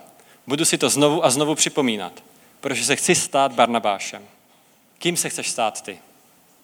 Budu 0.47 0.65
si 0.65 0.79
to 0.79 0.89
znovu 0.89 1.25
a 1.25 1.31
znovu 1.31 1.55
připomínat, 1.55 2.23
protože 2.61 2.85
se 2.85 2.97
chci 2.97 3.15
stát 3.15 3.53
Barnabášem. 3.53 4.23
Kým 4.99 5.17
se 5.17 5.29
chceš 5.29 5.51
stát 5.51 5.83
ty? 5.83 5.99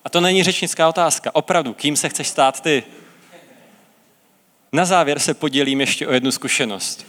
A 0.04 0.11
to 0.11 0.20
není 0.20 0.42
řečnická 0.42 0.88
otázka. 0.88 1.35
Opravdu, 1.35 1.74
kým 1.74 1.96
se 1.96 2.09
chceš 2.09 2.28
stát 2.28 2.61
ty? 2.61 2.85
Na 4.72 4.85
závěr 4.85 5.18
se 5.18 5.35
podělím 5.35 5.80
ještě 5.80 6.06
o 6.06 6.12
jednu 6.12 6.33
zkušenost. 6.33 7.06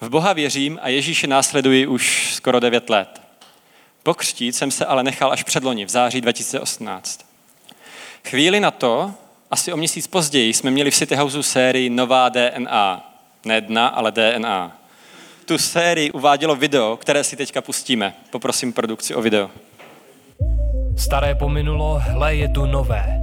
V 0.00 0.08
Boha 0.08 0.32
věřím 0.32 0.78
a 0.82 0.88
Ježíše 0.88 1.26
následuji 1.26 1.86
už 1.86 2.34
skoro 2.34 2.60
9 2.60 2.90
let. 2.90 3.22
Pokřtít 4.02 4.56
jsem 4.56 4.70
se 4.70 4.86
ale 4.86 5.02
nechal 5.02 5.32
až 5.32 5.42
předloni, 5.42 5.84
v 5.84 5.88
září 5.88 6.20
2018. 6.20 7.29
Chvíli 8.28 8.60
na 8.60 8.70
to, 8.70 9.14
asi 9.50 9.72
o 9.72 9.76
měsíc 9.76 10.06
později, 10.06 10.54
jsme 10.54 10.70
měli 10.70 10.90
v 10.90 10.94
City 10.94 11.16
Houseu 11.16 11.42
sérii 11.42 11.90
Nová 11.90 12.28
DNA. 12.28 13.10
Ne 13.44 13.60
dna, 13.60 13.88
ale 13.88 14.12
DNA. 14.12 14.76
Tu 15.44 15.58
sérii 15.58 16.10
uvádělo 16.10 16.56
video, 16.56 16.96
které 16.96 17.24
si 17.24 17.36
teďka 17.36 17.60
pustíme. 17.60 18.14
Poprosím 18.30 18.72
produkci 18.72 19.14
o 19.14 19.22
video. 19.22 19.50
Staré 20.98 21.34
pominulo, 21.34 21.98
hle 21.98 22.34
je 22.34 22.48
tu 22.48 22.66
nové. 22.66 23.20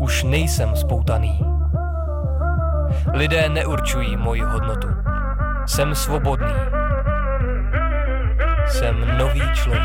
Už 0.00 0.22
nejsem 0.22 0.76
spoutaný. 0.76 1.40
Lidé 3.12 3.48
neurčují 3.48 4.16
moji 4.16 4.40
hodnotu. 4.40 4.88
Jsem 5.66 5.94
svobodný. 5.94 6.54
Jsem 8.68 9.18
nový 9.18 9.42
člověk. 9.54 9.82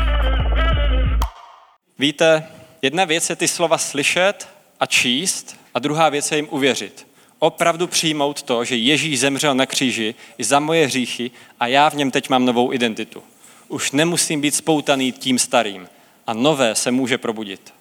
Víte, 1.98 2.42
jedna 2.82 3.04
věc 3.04 3.30
je 3.30 3.36
ty 3.36 3.48
slova 3.48 3.78
slyšet 3.78 4.48
a 4.80 4.86
číst 4.86 5.56
a 5.74 5.78
druhá 5.78 6.08
věc 6.08 6.30
je 6.32 6.38
jim 6.38 6.48
uvěřit. 6.50 7.06
Opravdu 7.38 7.86
přijmout 7.86 8.42
to, 8.42 8.64
že 8.64 8.76
Ježíš 8.76 9.20
zemřel 9.20 9.54
na 9.54 9.66
kříži 9.66 10.14
i 10.38 10.44
za 10.44 10.60
moje 10.60 10.86
hříchy 10.86 11.30
a 11.60 11.66
já 11.66 11.88
v 11.88 11.94
něm 11.94 12.10
teď 12.10 12.28
mám 12.28 12.44
novou 12.44 12.72
identitu. 12.72 13.22
Už 13.68 13.92
nemusím 13.92 14.40
být 14.40 14.54
spoutaný 14.54 15.12
tím 15.12 15.38
starým 15.38 15.88
a 16.26 16.34
nové 16.34 16.74
se 16.74 16.90
může 16.90 17.18
probudit. 17.18 17.74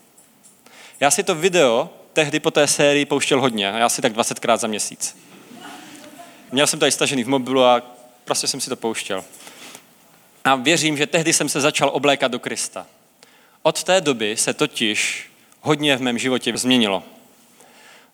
Já 0.99 1.11
si 1.11 1.23
to 1.23 1.35
video 1.35 1.89
tehdy 2.13 2.39
po 2.39 2.51
té 2.51 2.67
sérii 2.67 3.05
pouštěl 3.05 3.41
hodně, 3.41 3.65
já 3.65 3.89
si 3.89 4.01
tak 4.01 4.13
20krát 4.13 4.57
za 4.57 4.67
měsíc. 4.67 5.17
Měl 6.51 6.67
jsem 6.67 6.79
to 6.79 6.85
i 6.85 6.91
stažený 6.91 7.23
v 7.23 7.29
mobilu 7.29 7.63
a 7.63 7.81
prostě 8.25 8.47
jsem 8.47 8.61
si 8.61 8.69
to 8.69 8.75
pouštěl. 8.75 9.23
A 10.43 10.55
věřím, 10.55 10.97
že 10.97 11.07
tehdy 11.07 11.33
jsem 11.33 11.49
se 11.49 11.61
začal 11.61 11.89
oblékat 11.93 12.31
do 12.31 12.39
Krista. 12.39 12.87
Od 13.69 13.83
té 13.83 14.01
doby 14.01 14.37
se 14.37 14.53
totiž 14.53 15.29
hodně 15.61 15.97
v 15.97 16.01
mém 16.01 16.17
životě 16.17 16.57
změnilo. 16.57 17.03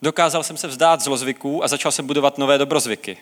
Dokázal 0.01 0.43
jsem 0.43 0.57
se 0.57 0.67
vzdát 0.67 1.01
zlozvyků 1.01 1.63
a 1.63 1.67
začal 1.67 1.91
jsem 1.91 2.07
budovat 2.07 2.37
nové 2.37 2.57
dobrozvyky. 2.57 3.17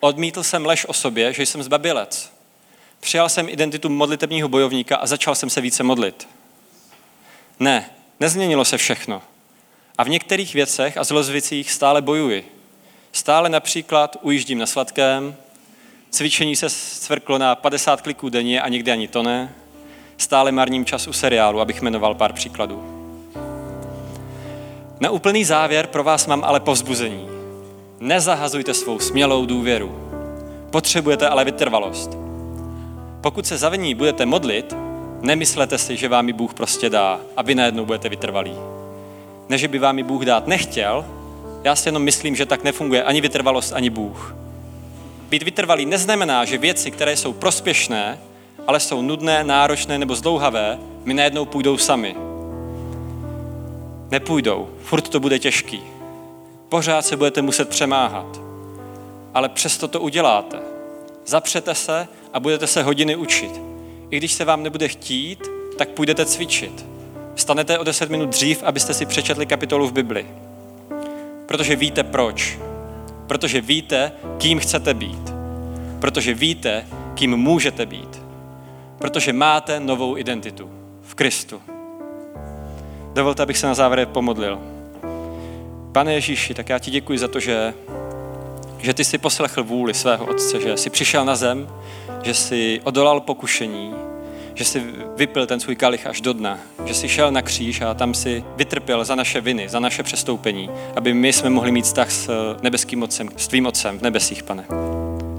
Odmítl 0.00 0.42
jsem 0.42 0.66
lež 0.66 0.86
o 0.86 0.92
sobě, 0.92 1.32
že 1.32 1.42
jsem 1.42 1.62
zbabilec. 1.62 2.32
Přijal 3.00 3.28
jsem 3.28 3.48
identitu 3.48 3.88
modlitebního 3.88 4.48
bojovníka 4.48 4.96
a 4.96 5.06
začal 5.06 5.34
jsem 5.34 5.50
se 5.50 5.60
více 5.60 5.82
modlit. 5.82 6.28
Ne, 7.60 7.90
nezměnilo 8.20 8.64
se 8.64 8.78
všechno. 8.78 9.22
A 9.98 10.04
v 10.04 10.08
některých 10.08 10.54
věcech 10.54 10.96
a 10.96 11.04
zlozvicích 11.04 11.72
stále 11.72 12.02
bojuji. 12.02 12.58
Stále 13.12 13.48
například 13.48 14.16
ujíždím 14.20 14.58
na 14.58 14.66
sladkém, 14.66 15.36
cvičení 16.10 16.56
se 16.56 16.70
cvrklo 16.70 17.38
na 17.38 17.54
50 17.54 18.00
kliků 18.00 18.28
denně 18.28 18.62
a 18.62 18.68
někdy 18.68 18.90
ani 18.92 19.08
to 19.08 19.22
ne. 19.22 19.54
Stále 20.24 20.52
marním 20.52 20.84
čas 20.84 21.08
u 21.08 21.12
seriálu, 21.12 21.60
abych 21.60 21.82
jmenoval 21.82 22.14
pár 22.14 22.32
příkladů. 22.32 22.82
Na 25.00 25.10
úplný 25.10 25.44
závěr 25.44 25.86
pro 25.86 26.04
vás 26.04 26.26
mám 26.26 26.44
ale 26.44 26.60
povzbuzení. 26.60 27.28
Nezahazujte 28.00 28.74
svou 28.74 28.98
smělou 28.98 29.46
důvěru. 29.46 29.98
Potřebujete 30.70 31.28
ale 31.28 31.44
vytrvalost. 31.44 32.10
Pokud 33.20 33.46
se 33.46 33.58
za 33.58 33.76
ní 33.76 33.94
budete 33.94 34.26
modlit, 34.26 34.76
nemyslete 35.20 35.78
si, 35.78 35.96
že 35.96 36.08
vám 36.08 36.26
ji 36.26 36.32
Bůh 36.32 36.54
prostě 36.54 36.90
dá 36.90 37.20
a 37.36 37.42
vy 37.42 37.54
najednou 37.54 37.84
budete 37.84 38.08
vytrvalí. 38.08 38.54
Ne, 39.48 39.58
že 39.58 39.68
by 39.68 39.78
vám 39.78 39.98
ji 39.98 40.04
Bůh 40.04 40.24
dát 40.24 40.46
nechtěl, 40.46 41.04
já 41.64 41.76
si 41.76 41.88
jenom 41.88 42.02
myslím, 42.02 42.36
že 42.36 42.46
tak 42.46 42.64
nefunguje 42.64 43.02
ani 43.02 43.20
vytrvalost, 43.20 43.72
ani 43.72 43.90
Bůh. 43.90 44.36
Být 45.28 45.42
vytrvalý 45.42 45.86
neznamená, 45.86 46.44
že 46.44 46.58
věci, 46.58 46.90
které 46.90 47.16
jsou 47.16 47.32
prospěšné, 47.32 48.18
ale 48.66 48.80
jsou 48.80 49.02
nudné, 49.02 49.44
náročné 49.44 49.98
nebo 49.98 50.14
zdlouhavé, 50.14 50.78
mi 51.04 51.14
najednou 51.14 51.44
půjdou 51.44 51.78
sami. 51.78 52.16
Nepůjdou, 54.10 54.68
furt 54.82 55.08
to 55.08 55.20
bude 55.20 55.38
těžký. 55.38 55.82
Pořád 56.68 57.06
se 57.06 57.16
budete 57.16 57.42
muset 57.42 57.68
přemáhat. 57.68 58.40
Ale 59.34 59.48
přesto 59.48 59.88
to 59.88 60.00
uděláte. 60.00 60.58
Zapřete 61.26 61.74
se 61.74 62.08
a 62.32 62.40
budete 62.40 62.66
se 62.66 62.82
hodiny 62.82 63.16
učit. 63.16 63.60
I 64.10 64.16
když 64.16 64.32
se 64.32 64.44
vám 64.44 64.62
nebude 64.62 64.88
chtít, 64.88 65.50
tak 65.78 65.88
půjdete 65.88 66.24
cvičit. 66.24 66.86
Vstanete 67.34 67.78
o 67.78 67.84
10 67.84 68.10
minut 68.10 68.28
dřív, 68.28 68.62
abyste 68.62 68.94
si 68.94 69.06
přečetli 69.06 69.46
kapitolu 69.46 69.86
v 69.86 69.92
Bibli. 69.92 70.26
Protože 71.46 71.76
víte 71.76 72.02
proč. 72.02 72.58
Protože 73.26 73.60
víte, 73.60 74.12
kým 74.38 74.58
chcete 74.58 74.94
být. 74.94 75.32
Protože 76.00 76.34
víte, 76.34 76.86
kým 77.14 77.36
můžete 77.36 77.86
být. 77.86 78.23
Protože 78.98 79.32
máte 79.32 79.80
novou 79.80 80.16
identitu 80.16 80.70
v 81.02 81.14
Kristu. 81.14 81.62
Dovolte, 83.14 83.42
abych 83.42 83.58
se 83.58 83.66
na 83.66 83.74
závěr 83.74 84.08
pomodlil. 84.08 84.58
Pane 85.92 86.14
Ježíši, 86.14 86.54
tak 86.54 86.68
já 86.68 86.78
ti 86.78 86.90
děkuji 86.90 87.18
za 87.18 87.28
to, 87.28 87.40
že, 87.40 87.74
že 88.78 88.94
ty 88.94 89.04
jsi 89.04 89.18
poslechl 89.18 89.64
vůli 89.64 89.94
svého 89.94 90.26
Otce, 90.26 90.60
že 90.60 90.76
jsi 90.76 90.90
přišel 90.90 91.24
na 91.24 91.36
zem, 91.36 91.68
že 92.22 92.34
jsi 92.34 92.80
odolal 92.84 93.20
pokušení, 93.20 93.94
že 94.54 94.64
jsi 94.64 94.82
vypil 95.16 95.46
ten 95.46 95.60
svůj 95.60 95.76
kalich 95.76 96.06
až 96.06 96.20
do 96.20 96.32
dna, 96.32 96.58
že 96.84 96.94
jsi 96.94 97.08
šel 97.08 97.30
na 97.30 97.42
kříž 97.42 97.80
a 97.80 97.94
tam 97.94 98.14
si 98.14 98.44
vytrpěl 98.56 99.04
za 99.04 99.14
naše 99.14 99.40
viny, 99.40 99.68
za 99.68 99.80
naše 99.80 100.02
přestoupení, 100.02 100.70
aby 100.96 101.14
my 101.14 101.32
jsme 101.32 101.50
mohli 101.50 101.72
mít 101.72 101.84
vztah 101.84 102.10
s 102.10 102.30
nebeským 102.62 103.02
Otcem, 103.02 103.28
s 103.36 103.48
tvým 103.48 103.66
Otcem 103.66 103.98
v 103.98 104.02
nebesích, 104.02 104.42
pane. 104.42 104.64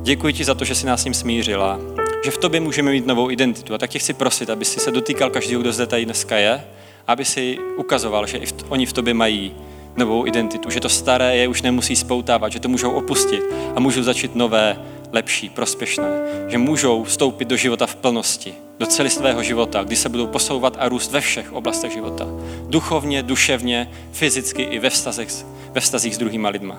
Děkuji 0.01 0.33
ti 0.33 0.43
za 0.43 0.55
to, 0.55 0.65
že 0.65 0.75
jsi 0.75 0.85
nás 0.85 1.01
s 1.01 1.05
ním 1.05 1.13
smířil 1.13 1.63
a 1.63 1.79
že 2.25 2.31
v 2.31 2.37
tobě 2.37 2.59
můžeme 2.59 2.91
mít 2.91 3.07
novou 3.07 3.31
identitu. 3.31 3.73
A 3.73 3.77
tak 3.77 3.89
tě 3.89 3.99
chci 3.99 4.13
prosit, 4.13 4.49
aby 4.49 4.65
si 4.65 4.79
se 4.79 4.91
dotýkal 4.91 5.29
každého, 5.29 5.61
kdo 5.61 5.71
zde 5.71 5.87
tady 5.87 6.05
dneska 6.05 6.37
je, 6.37 6.63
aby 7.07 7.25
si 7.25 7.57
ukazoval, 7.77 8.27
že 8.27 8.37
i 8.37 8.45
v, 8.45 8.53
oni 8.69 8.85
v 8.85 8.93
tobě 8.93 9.13
mají 9.13 9.55
novou 9.97 10.27
identitu, 10.27 10.69
že 10.69 10.79
to 10.79 10.89
staré 10.89 11.37
je 11.37 11.47
už 11.47 11.61
nemusí 11.61 11.95
spoutávat, 11.95 12.51
že 12.51 12.59
to 12.59 12.69
můžou 12.69 12.91
opustit 12.91 13.43
a 13.75 13.79
můžou 13.79 14.03
začít 14.03 14.35
nové, 14.35 14.77
lepší, 15.11 15.49
prospěšné, 15.49 16.09
že 16.47 16.57
můžou 16.57 17.03
vstoupit 17.03 17.47
do 17.47 17.57
života 17.57 17.85
v 17.85 17.95
plnosti, 17.95 18.53
do 18.79 18.85
celistvého 18.85 19.43
života, 19.43 19.83
kdy 19.83 19.95
se 19.95 20.09
budou 20.09 20.27
posouvat 20.27 20.77
a 20.79 20.89
růst 20.89 21.11
ve 21.11 21.21
všech 21.21 21.53
oblastech 21.53 21.91
života. 21.91 22.27
Duchovně, 22.67 23.23
duševně, 23.23 23.91
fyzicky 24.11 24.61
i 24.61 24.79
ve 24.79 24.89
vztazích, 24.89 25.45
ve 25.71 25.81
vztazích 25.81 26.15
s 26.15 26.17
druhýma 26.17 26.49
lidma. 26.49 26.77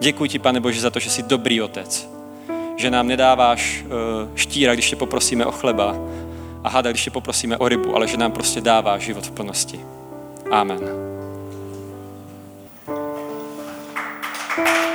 Děkuji 0.00 0.30
ti, 0.30 0.38
pane 0.38 0.60
Bože, 0.60 0.80
za 0.80 0.90
to, 0.90 0.98
že 0.98 1.10
jsi 1.10 1.22
dobrý 1.22 1.62
otec, 1.62 2.08
že 2.76 2.90
nám 2.90 3.08
nedáváš 3.08 3.84
eh, 3.84 4.28
štíra, 4.34 4.74
když 4.74 4.90
tě 4.90 4.96
poprosíme 4.96 5.46
o 5.46 5.52
chleba 5.52 5.96
a 6.64 6.68
hada, 6.68 6.90
když 6.90 7.04
tě 7.04 7.10
poprosíme 7.10 7.56
o 7.56 7.68
rybu, 7.68 7.96
ale 7.96 8.08
že 8.08 8.16
nám 8.16 8.32
prostě 8.32 8.60
dáváš 8.60 9.02
život 9.02 9.26
v 9.26 9.30
plnosti. 9.30 9.80
Amen. 10.50 10.80
thank 14.56 14.88
you 14.88 14.93